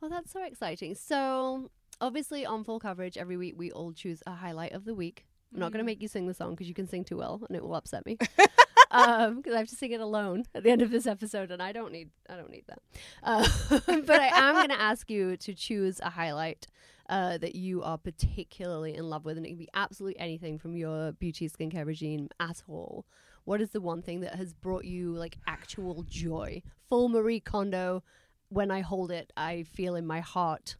[0.00, 0.94] Well, that's so exciting.
[0.94, 1.70] So,
[2.00, 5.26] obviously, on full coverage every week, we all choose a highlight of the week.
[5.52, 5.86] I'm not going Mm.
[5.86, 7.74] to make you sing the song because you can sing too well, and it will
[7.74, 8.18] upset me.
[8.90, 11.62] um, because I have to sing it alone at the end of this episode, and
[11.62, 12.78] I don't need I don't need that.
[13.22, 13.48] Uh,
[13.86, 16.66] but I am going to ask you to choose a highlight.
[17.10, 20.74] Uh, that you are particularly in love with, and it can be absolutely anything from
[20.74, 23.04] your beauty skincare regime at all.
[23.44, 26.62] What is the one thing that has brought you like actual joy?
[26.88, 28.02] Full Marie Kondo.
[28.48, 30.76] When I hold it, I feel in my heart,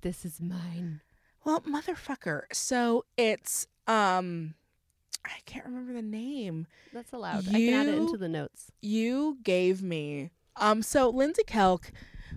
[0.00, 1.00] this is mine.
[1.44, 2.42] Well, motherfucker.
[2.52, 4.54] So it's um,
[5.24, 6.66] I can't remember the name.
[6.92, 7.48] That's allowed.
[7.48, 8.70] I can add it into the notes.
[8.80, 11.90] you gave me um so Lindsey Kelk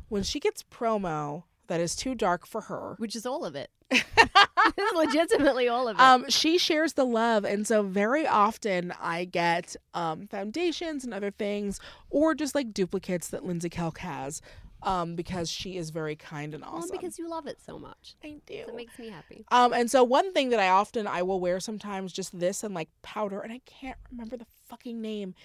[0.09, 3.69] when she gets promo that is too dark for her which is all of it.
[3.91, 6.01] it's legitimately all of it.
[6.01, 11.31] um she shares the love and so very often I get um foundations and other
[11.31, 14.41] things or just like duplicates that Lindsey Kelk has
[14.83, 18.15] um because she is very kind and well, awesome because you love it so much.
[18.23, 19.43] I do So it makes me happy.
[19.51, 22.73] um, and so one thing that I often I will wear sometimes just this and
[22.73, 25.35] like powder, and I can't remember the fucking name.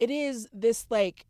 [0.00, 1.26] It is this like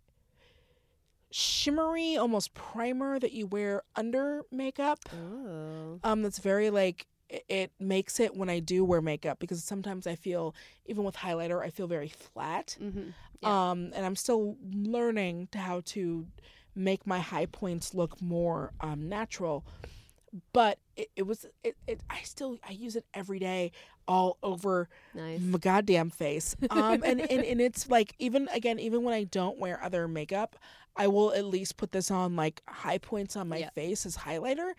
[1.31, 4.99] shimmery, almost primer that you wear under makeup.
[5.15, 6.01] Oh.
[6.03, 7.07] Um, that's very like
[7.49, 10.55] it, makes it when I do wear makeup because sometimes I feel
[10.87, 12.77] even with highlighter I feel very flat.
[12.81, 13.47] Mm-hmm.
[13.47, 16.27] Um, and I'm still learning to how to
[16.75, 19.65] make my high points look more um, natural.
[20.53, 23.73] But it, it was it, it I still I use it every day
[24.07, 25.41] all over Nice.
[25.41, 26.57] my goddamn face.
[26.71, 30.57] Um and, and, and it's like even again, even when I don't wear other makeup,
[30.97, 33.71] I will at least put this on like high points on my Yeah.
[33.71, 34.73] face as highlighter.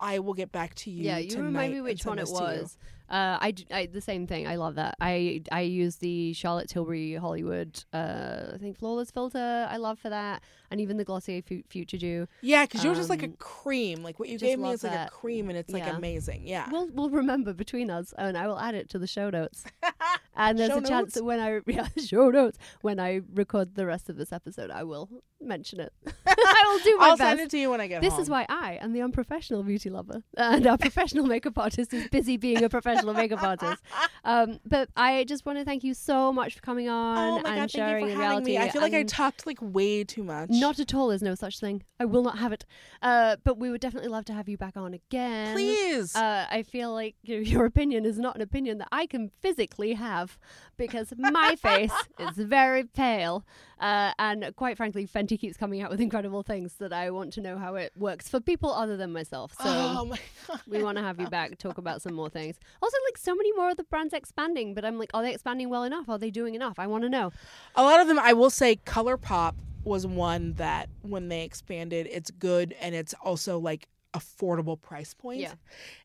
[0.00, 1.04] I will get back to you.
[1.04, 2.76] Yeah, you remind me which one it was.
[3.12, 4.46] Uh, I, I- the same thing.
[4.48, 4.96] I love that.
[5.00, 7.84] I I use the Charlotte Tilbury Hollywood.
[7.92, 9.68] Uh, I think flawless filter.
[9.70, 12.26] I love for that, and even the Glossier Fu- Future Dew.
[12.40, 14.02] Yeah, because yours is like a Um, cream.
[14.02, 15.08] Like what you gave me is like that.
[15.08, 15.96] a cream, and it's like Yeah.
[15.96, 16.46] amazing.
[16.46, 16.68] Yeah.
[16.72, 19.64] We'll we'll remember between us, and I will add it to the show notes.
[20.34, 21.14] and there's Show a chance notes?
[21.16, 24.84] that when I yeah show notes when I record the rest of this episode, I
[24.84, 25.92] will mention it.
[26.26, 27.28] I will do my I'll best.
[27.28, 28.22] send it to you when I get This home.
[28.22, 32.36] is why I am the unprofessional beauty lover, and our professional makeup artist is busy
[32.38, 33.82] being a professional makeup artist.
[34.24, 37.36] Um, but I just want to thank you so much for coming on Oh my
[37.36, 38.52] and god, thank sharing you the reality.
[38.52, 38.58] me.
[38.58, 40.50] I feel like I talked like way too much.
[40.50, 41.08] not at all.
[41.08, 41.82] There's no such thing.
[41.98, 42.64] I will not have it.
[43.00, 45.54] Uh, but we would definitely love to have you back on again.
[45.54, 46.14] Please.
[46.16, 49.28] Uh, I feel like you know, your opinion is not an opinion that I can
[49.28, 50.38] physically have
[50.82, 53.44] because my face is very pale.
[53.78, 57.40] Uh, and quite frankly, Fenty keeps coming out with incredible things that I want to
[57.40, 59.52] know how it works for people other than myself.
[59.52, 60.18] So oh my
[60.48, 60.60] god.
[60.66, 62.58] we want to have you back, talk about some more things.
[62.82, 65.68] Also, like so many more of the brands expanding, but I'm like, are they expanding
[65.68, 66.08] well enough?
[66.08, 66.78] Are they doing enough?
[66.78, 67.32] I want to know.
[67.76, 69.54] A lot of them, I will say, ColourPop
[69.84, 75.40] was one that when they expanded, it's good and it's also like affordable price point.
[75.40, 75.54] Yeah.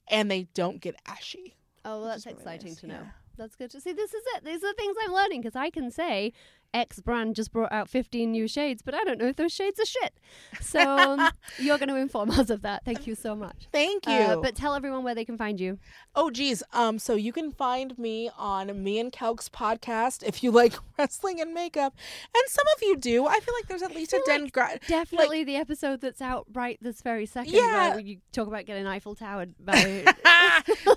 [0.07, 1.55] And they don't get ashy.
[1.83, 2.93] Oh, well, that's really exciting nice, to know.
[2.95, 3.11] yeah.
[3.37, 3.93] That's good to see.
[3.93, 4.43] This is it.
[4.43, 6.33] These are the things I'm learning because I can say
[6.77, 9.79] X brand just brought out 15 new shades, but I don't know if those shades
[9.79, 10.13] are shit.
[10.61, 12.85] So you're going to inform us of that.
[12.85, 13.67] Thank you so much.
[13.71, 14.13] Thank you.
[14.13, 15.79] Uh, but tell everyone where they can find you.
[16.15, 16.61] Oh geez.
[16.73, 21.41] Um, so you can find me on me and Kelk's podcast if you like wrestling
[21.41, 21.95] and makeup.
[22.35, 23.25] And some of you do.
[23.25, 26.45] I feel like there's at least a feel den gra- Definitely the episode that's out
[26.53, 27.53] right this very second.
[27.53, 27.91] Yeah.
[27.91, 30.05] Where you talk about getting Eiffel Towered by.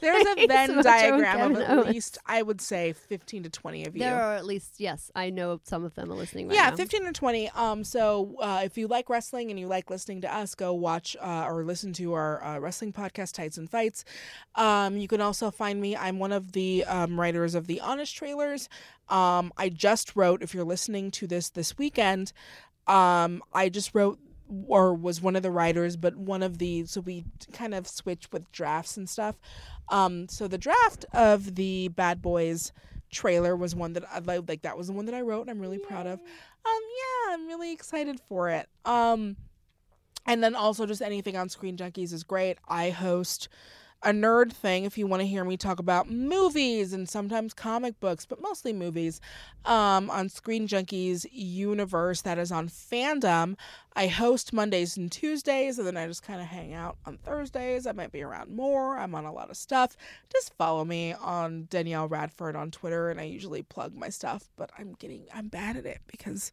[0.01, 1.89] There's a Venn diagram of at Owens.
[1.89, 4.01] least I would say fifteen to twenty of you.
[4.01, 6.77] There are at least yes, I know some of them are listening right yeah, now.
[6.77, 7.49] 15 or 20.
[7.51, 11.17] Um, so uh, if you like wrestling and you like listening to us, go watch
[11.21, 14.05] uh, or listen to our uh, wrestling podcast, Tights and Fights.
[14.57, 15.97] Um, you can also find me.
[15.97, 18.69] I'm one of the um, writers of the Honest trailers.
[19.09, 22.33] Um, I just wrote, if you're listening to this this weekend,
[22.89, 24.19] um, I just wrote
[24.67, 28.27] or was one of the writers, but one of the so we kind of switch
[28.33, 29.39] with drafts and stuff.
[29.89, 32.73] Um, so the draft of the Bad Boys
[33.11, 34.49] trailer was one that I like.
[34.49, 36.21] Like that was the one that I wrote, and I'm really proud of.
[36.21, 38.69] Um, yeah, I'm really excited for it.
[38.85, 39.37] Um,
[40.27, 42.59] and then also just anything on Screen Junkies is great.
[42.69, 43.49] I host
[44.03, 47.99] a nerd thing if you want to hear me talk about movies and sometimes comic
[48.01, 49.21] books, but mostly movies.
[49.67, 53.57] Um, on Screen Junkies Universe, that is on Fandom.
[53.95, 57.87] I host Mondays and Tuesdays, and then I just kind of hang out on Thursdays.
[57.87, 58.97] I might be around more.
[58.97, 59.97] I'm on a lot of stuff.
[60.33, 64.71] Just follow me on Danielle Radford on Twitter, and I usually plug my stuff, but
[64.79, 66.53] I'm getting I'm bad at it because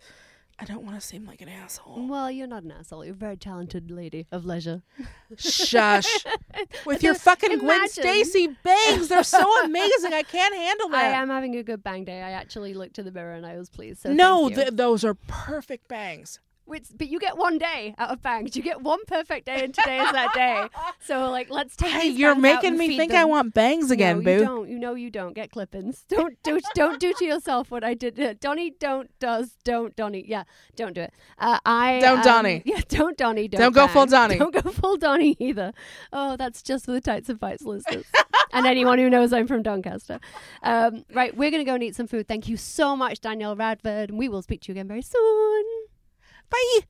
[0.59, 2.07] I don't want to seem like an asshole.
[2.07, 3.05] Well, you're not an asshole.
[3.05, 4.81] You're a very talented lady of leisure.
[5.37, 6.25] Shush.
[6.85, 7.87] With your fucking Gwen.
[7.87, 10.13] Stacy bangs, they're so amazing.
[10.13, 11.13] I can't handle that.
[11.13, 12.23] I am having a good bang day.
[12.23, 14.01] I actually looked to the mirror and I was pleased.
[14.01, 14.55] So no, thank you.
[14.63, 16.39] th- those are perfect bangs.
[16.67, 18.57] Which, but you get one day out of bangs.
[18.57, 20.67] You get one perfect day, and today is that day.
[20.99, 21.91] So, like, let's take.
[21.91, 24.31] Hey, these you're making me think I want bangs again, no, boo.
[24.31, 24.69] You don't.
[24.69, 25.33] You know you don't.
[25.33, 26.03] Get clippings.
[26.09, 26.59] Don't do.
[26.75, 28.39] don't do to yourself what I did.
[28.39, 30.25] Donny don't does don't Donny.
[30.27, 30.43] Yeah,
[30.75, 31.13] don't do it.
[31.37, 32.63] Uh, I Don't um, Donny.
[32.65, 33.47] Yeah, don't Donny.
[33.47, 34.05] Don't, Don't go full.
[34.05, 34.37] Donny.
[34.37, 35.73] Don't go full Donny either.
[36.11, 38.05] Oh, that's just for the tights and fights listeners.
[38.51, 40.19] and anyone who knows I'm from Doncaster.
[40.63, 42.27] Um, right, we're gonna go and eat some food.
[42.27, 45.86] Thank you so much, Danielle Radford, and we will speak to you again very soon.
[46.49, 46.87] Bye.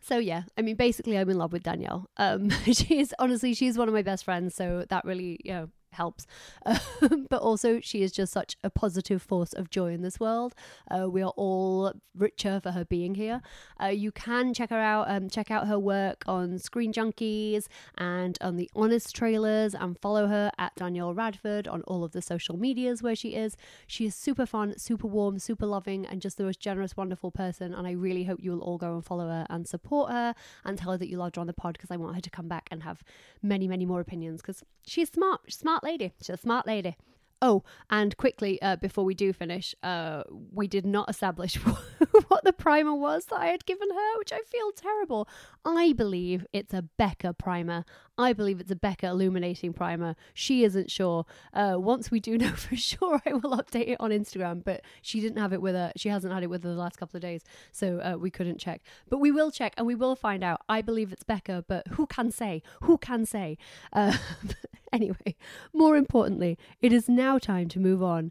[0.00, 2.08] So yeah, I mean, basically, I'm in love with Danielle.
[2.16, 6.26] Um, she's honestly, she's one of my best friends, so that really, you know, helps.
[7.02, 10.54] Um, but also, she is just such a positive force of joy in this world.
[10.90, 13.42] Uh, we are all richer for her being here.
[13.80, 15.10] Uh, you can check her out.
[15.10, 17.66] Um, check out her work on Screen Junkies
[17.98, 22.22] and on the Honest trailers, and follow her at Danielle Radford on all of the
[22.22, 23.56] social medias where she is.
[23.86, 27.74] She is super fun, super warm, super loving, and just the most generous, wonderful person.
[27.74, 30.34] And I really hope you will all go and follow her and support her
[30.64, 32.30] and tell her that you loved her on the pod because I want her to
[32.30, 33.02] come back and have
[33.42, 36.12] many, many more opinions because she's smart, smart lady.
[36.20, 36.96] She's a smart lady.
[37.42, 40.22] oh, and quickly uh, before we do finish, uh,
[40.52, 41.54] we did not establish
[42.28, 45.28] what the primer was that I had given her, which I feel terrible.
[45.64, 47.84] I believe it's a Becca primer.
[48.16, 50.16] I believe it's a Becca illuminating primer.
[50.32, 51.26] She isn't sure.
[51.52, 54.64] Uh, once we do know for sure, I will update it on Instagram.
[54.64, 55.92] But she didn't have it with her.
[55.96, 58.58] She hasn't had it with her the last couple of days, so uh, we couldn't
[58.58, 58.80] check.
[59.10, 60.62] But we will check and we will find out.
[60.68, 62.62] I believe it's Becca, but who can say?
[62.82, 63.58] Who can say?
[64.92, 65.36] Anyway,
[65.74, 68.30] more importantly, it is now time to move on.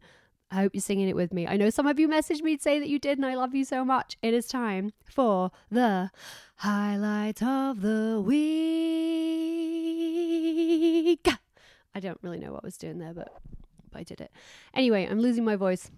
[0.50, 1.46] I hope you're singing it with me.
[1.48, 3.54] I know some of you messaged me to say that you did, and I love
[3.54, 4.18] you so much.
[4.22, 6.12] It is time for the
[6.58, 8.46] highlight of the week.
[11.94, 13.34] I don't really know what I was doing there, but,
[13.92, 14.32] but I did it.
[14.74, 15.92] Anyway, I'm losing my voice.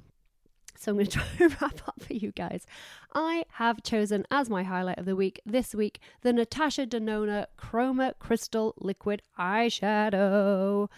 [0.77, 2.65] So I'm going to try and wrap up for you guys.
[3.13, 8.13] I have chosen as my highlight of the week this week the Natasha Denona Chroma
[8.19, 10.89] Crystal Liquid Eyeshadow.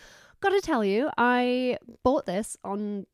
[0.41, 3.05] Gotta tell you, I bought this on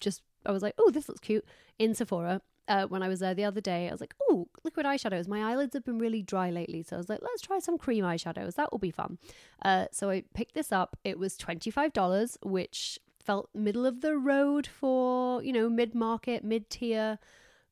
[0.00, 1.44] just, I was like, oh, this looks cute
[1.78, 2.40] in Sephora.
[2.66, 5.28] Uh, when I was there the other day, I was like, oh, liquid eyeshadows.
[5.28, 6.82] My eyelids have been really dry lately.
[6.82, 8.54] So I was like, let's try some cream eyeshadows.
[8.54, 9.18] That will be fun.
[9.62, 10.96] Uh, so I picked this up.
[11.04, 16.70] It was $25, which felt middle of the road for, you know, mid market, mid
[16.70, 17.18] tier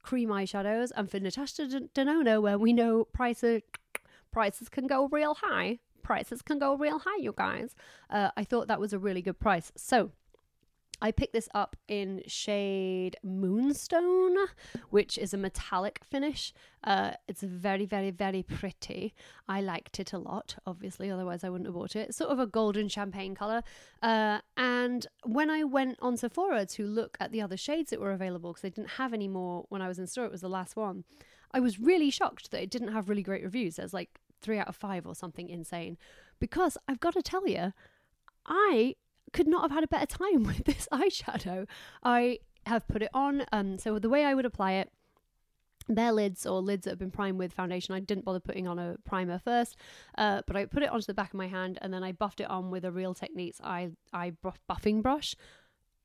[0.02, 0.90] cream eyeshadows.
[0.96, 3.62] And for Natasha Denona, where we know prices,
[4.30, 7.74] prices can go real high, prices can go real high, you guys.
[8.10, 9.72] Uh, I thought that was a really good price.
[9.76, 10.10] So
[11.02, 14.36] I picked this up in shade Moonstone,
[14.90, 16.54] which is a metallic finish.
[16.84, 19.12] Uh, it's very, very, very pretty.
[19.48, 22.10] I liked it a lot, obviously, otherwise I wouldn't have bought it.
[22.10, 23.64] It's sort of a golden champagne colour.
[24.00, 28.12] Uh, and when I went on Sephora to look at the other shades that were
[28.12, 30.48] available, because they didn't have any more when I was in store, it was the
[30.48, 31.02] last one.
[31.50, 33.74] I was really shocked that it didn't have really great reviews.
[33.74, 35.98] There's like three out of five or something insane.
[36.38, 37.72] Because I've got to tell you,
[38.46, 38.94] I
[39.32, 41.66] could not have had a better time with this eyeshadow.
[42.02, 43.44] I have put it on.
[43.52, 44.90] Um, so the way I would apply it,
[45.88, 47.94] bare lids or lids that have been primed with foundation.
[47.94, 49.76] I didn't bother putting on a primer first,
[50.16, 52.40] uh, but I put it onto the back of my hand and then I buffed
[52.40, 54.32] it on with a Real Techniques eye eye
[54.68, 55.34] buffing brush.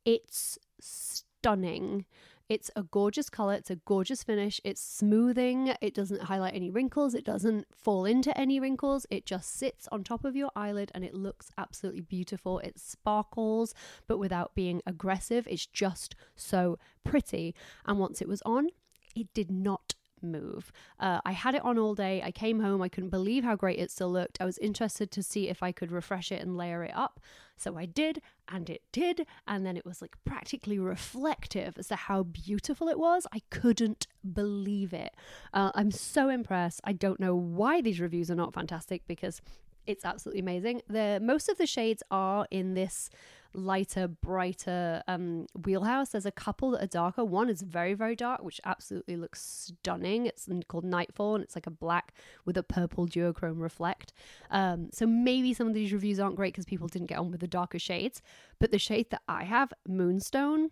[0.06, 2.06] It's stunning.
[2.50, 7.14] It's a gorgeous color, it's a gorgeous finish, it's smoothing, it doesn't highlight any wrinkles,
[7.14, 11.04] it doesn't fall into any wrinkles, it just sits on top of your eyelid and
[11.04, 12.60] it looks absolutely beautiful.
[12.60, 13.74] It sparkles,
[14.08, 15.48] but without being aggressive.
[15.50, 17.54] It's just so pretty.
[17.86, 18.70] And once it was on,
[19.16, 19.87] it did not
[20.22, 20.72] move.
[21.00, 22.22] Uh, I had it on all day.
[22.24, 22.82] I came home.
[22.82, 24.38] I couldn't believe how great it still looked.
[24.40, 27.20] I was interested to see if I could refresh it and layer it up.
[27.56, 29.26] So I did, and it did.
[29.48, 33.26] And then it was like practically reflective as to how beautiful it was.
[33.34, 35.16] I couldn't believe it.
[35.54, 36.82] Uh, I'm so impressed.
[36.84, 39.42] I don't know why these reviews are not fantastic because
[39.88, 40.82] it's absolutely amazing.
[40.88, 43.10] The most of the shades are in this
[43.54, 46.10] lighter, brighter um, wheelhouse.
[46.10, 47.24] There's a couple that are darker.
[47.24, 50.26] One is very, very dark, which absolutely looks stunning.
[50.26, 52.14] It's called Nightfall, and it's like a black
[52.46, 54.14] with a purple duochrome reflect.
[54.52, 57.42] Um, so maybe some of these reviews aren't great because people didn't get on with
[57.42, 58.22] the darker shades.
[58.60, 60.72] But the shade that I have, Moonstone,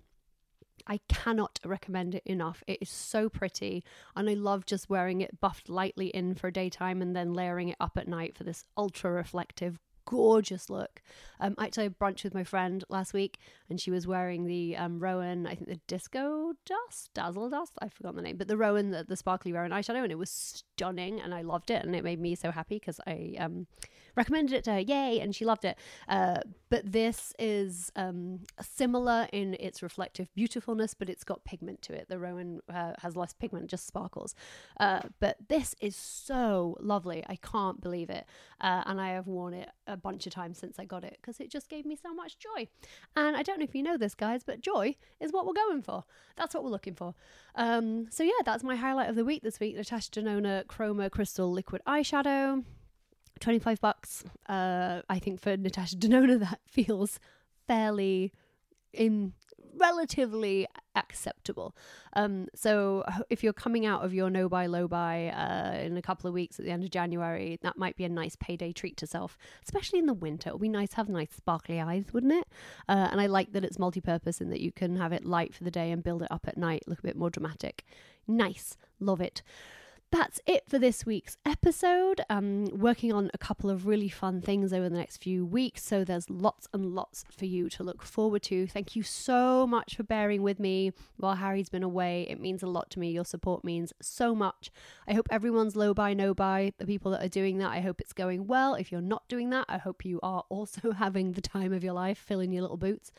[0.87, 2.63] I cannot recommend it enough.
[2.67, 3.83] It is so pretty,
[4.15, 7.77] and I love just wearing it buffed lightly in for daytime and then layering it
[7.79, 11.01] up at night for this ultra reflective, gorgeous look.
[11.39, 13.39] Um, I actually brunch with my friend last week,
[13.69, 17.89] and she was wearing the um, Roen, I think the Disco Dust, Dazzle Dust, I
[17.89, 21.21] forgot the name, but the Roen, the, the sparkly Roen eyeshadow, and it was stunning,
[21.21, 23.67] and I loved it, and it made me so happy because I um,
[24.15, 25.77] recommended it to her, yay, and she loved it.
[26.07, 31.93] Uh, but this is um, similar in its reflective beautifulness, but it's got pigment to
[31.93, 32.07] it.
[32.09, 34.35] The Roen uh, has less pigment, just sparkles.
[34.79, 37.23] Uh, but this is so lovely.
[37.27, 38.25] I can't believe it.
[38.61, 41.39] Uh, and I have worn it a bunch of times since I got it because
[41.39, 42.67] it just gave me so much joy.
[43.15, 45.81] And I don't know if you know this, guys, but joy is what we're going
[45.81, 46.03] for.
[46.35, 47.15] That's what we're looking for.
[47.55, 49.75] Um, so yeah, that's my highlight of the week this week.
[49.75, 52.63] Natasha Denona Chroma Crystal Liquid Eyeshadow.
[53.39, 54.23] 25 bucks.
[54.47, 57.19] Uh, I think for Natasha Denona, that feels
[57.67, 58.31] fairly
[58.93, 59.33] in
[59.77, 61.75] relatively acceptable.
[62.13, 66.01] Um, so if you're coming out of your no buy low buy uh, in a
[66.01, 68.97] couple of weeks at the end of January, that might be a nice payday treat
[68.97, 70.49] to self, especially in the winter.
[70.49, 72.47] It would be nice to have nice sparkly eyes, wouldn't it?
[72.87, 75.63] Uh, and I like that it's multi-purpose in that you can have it light for
[75.63, 77.85] the day and build it up at night, look a bit more dramatic.
[78.27, 79.41] Nice, love it.
[80.15, 82.21] That's it for this week's episode.
[82.29, 86.05] I'm working on a couple of really fun things over the next few weeks, so
[86.05, 88.65] there's lots and lots for you to look forward to.
[88.65, 92.25] Thank you so much for bearing with me while Harry's been away.
[92.29, 93.11] It means a lot to me.
[93.11, 94.71] Your support means so much.
[95.05, 96.71] I hope everyone's low by, no by.
[96.77, 98.75] The people that are doing that, I hope it's going well.
[98.75, 101.93] If you're not doing that, I hope you are also having the time of your
[101.93, 103.11] life, filling your little boots.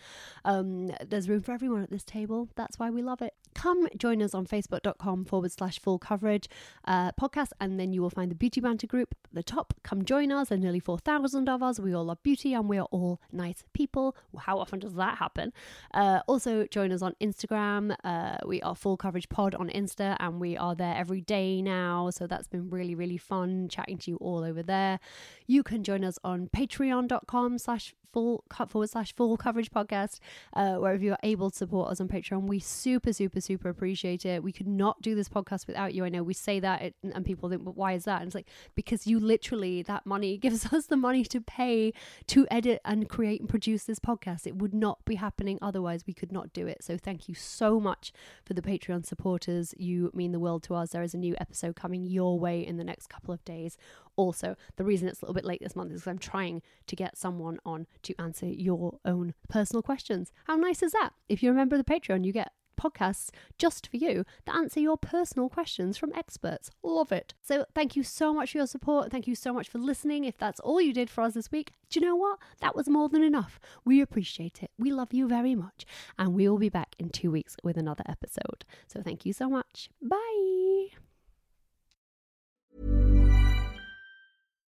[0.46, 2.48] Um, there's room for everyone at this table.
[2.56, 3.34] That's why we love it.
[3.56, 6.46] Come join us on facebook.com forward slash full coverage
[6.84, 9.72] uh, podcast, and then you will find the Beauty Banter group at the top.
[9.82, 10.50] Come join us.
[10.50, 11.80] There are nearly 4,000 of us.
[11.80, 14.14] We all love beauty and we are all nice people.
[14.38, 15.54] How often does that happen?
[15.94, 17.96] Uh, also, join us on Instagram.
[18.04, 22.10] Uh, we are Full Coverage Pod on Insta, and we are there every day now.
[22.10, 25.00] So that's been really, really fun chatting to you all over there.
[25.46, 30.20] You can join us on patreon.com slash full forward slash full coverage podcast,
[30.54, 32.44] uh, wherever you're able to support us on Patreon.
[32.44, 34.42] We super, super, super appreciate it.
[34.42, 36.02] We could not do this podcast without you.
[36.02, 38.22] I know we say that it, and people think, but why is that?
[38.22, 41.92] And it's like, because you literally, that money gives us the money to pay
[42.28, 44.46] to edit and create and produce this podcast.
[44.46, 46.06] It would not be happening otherwise.
[46.06, 46.82] We could not do it.
[46.82, 48.14] So thank you so much
[48.46, 49.74] for the Patreon supporters.
[49.76, 50.92] You mean the world to us.
[50.92, 53.76] There is a new episode coming your way in the next couple of days.
[54.16, 56.96] Also, the reason it's a little bit late this month is because I'm trying to
[56.96, 60.32] get someone on to answer your own personal questions.
[60.44, 61.10] How nice is that?
[61.28, 65.48] If you remember the Patreon, you get podcasts just for you that answer your personal
[65.48, 66.70] questions from experts.
[66.82, 67.34] Love it.
[67.42, 69.10] So, thank you so much for your support.
[69.10, 70.24] Thank you so much for listening.
[70.24, 72.38] If that's all you did for us this week, do you know what?
[72.60, 73.58] That was more than enough.
[73.84, 74.70] We appreciate it.
[74.78, 75.86] We love you very much.
[76.18, 78.64] And we will be back in two weeks with another episode.
[78.86, 79.88] So, thank you so much.
[80.02, 80.88] Bye.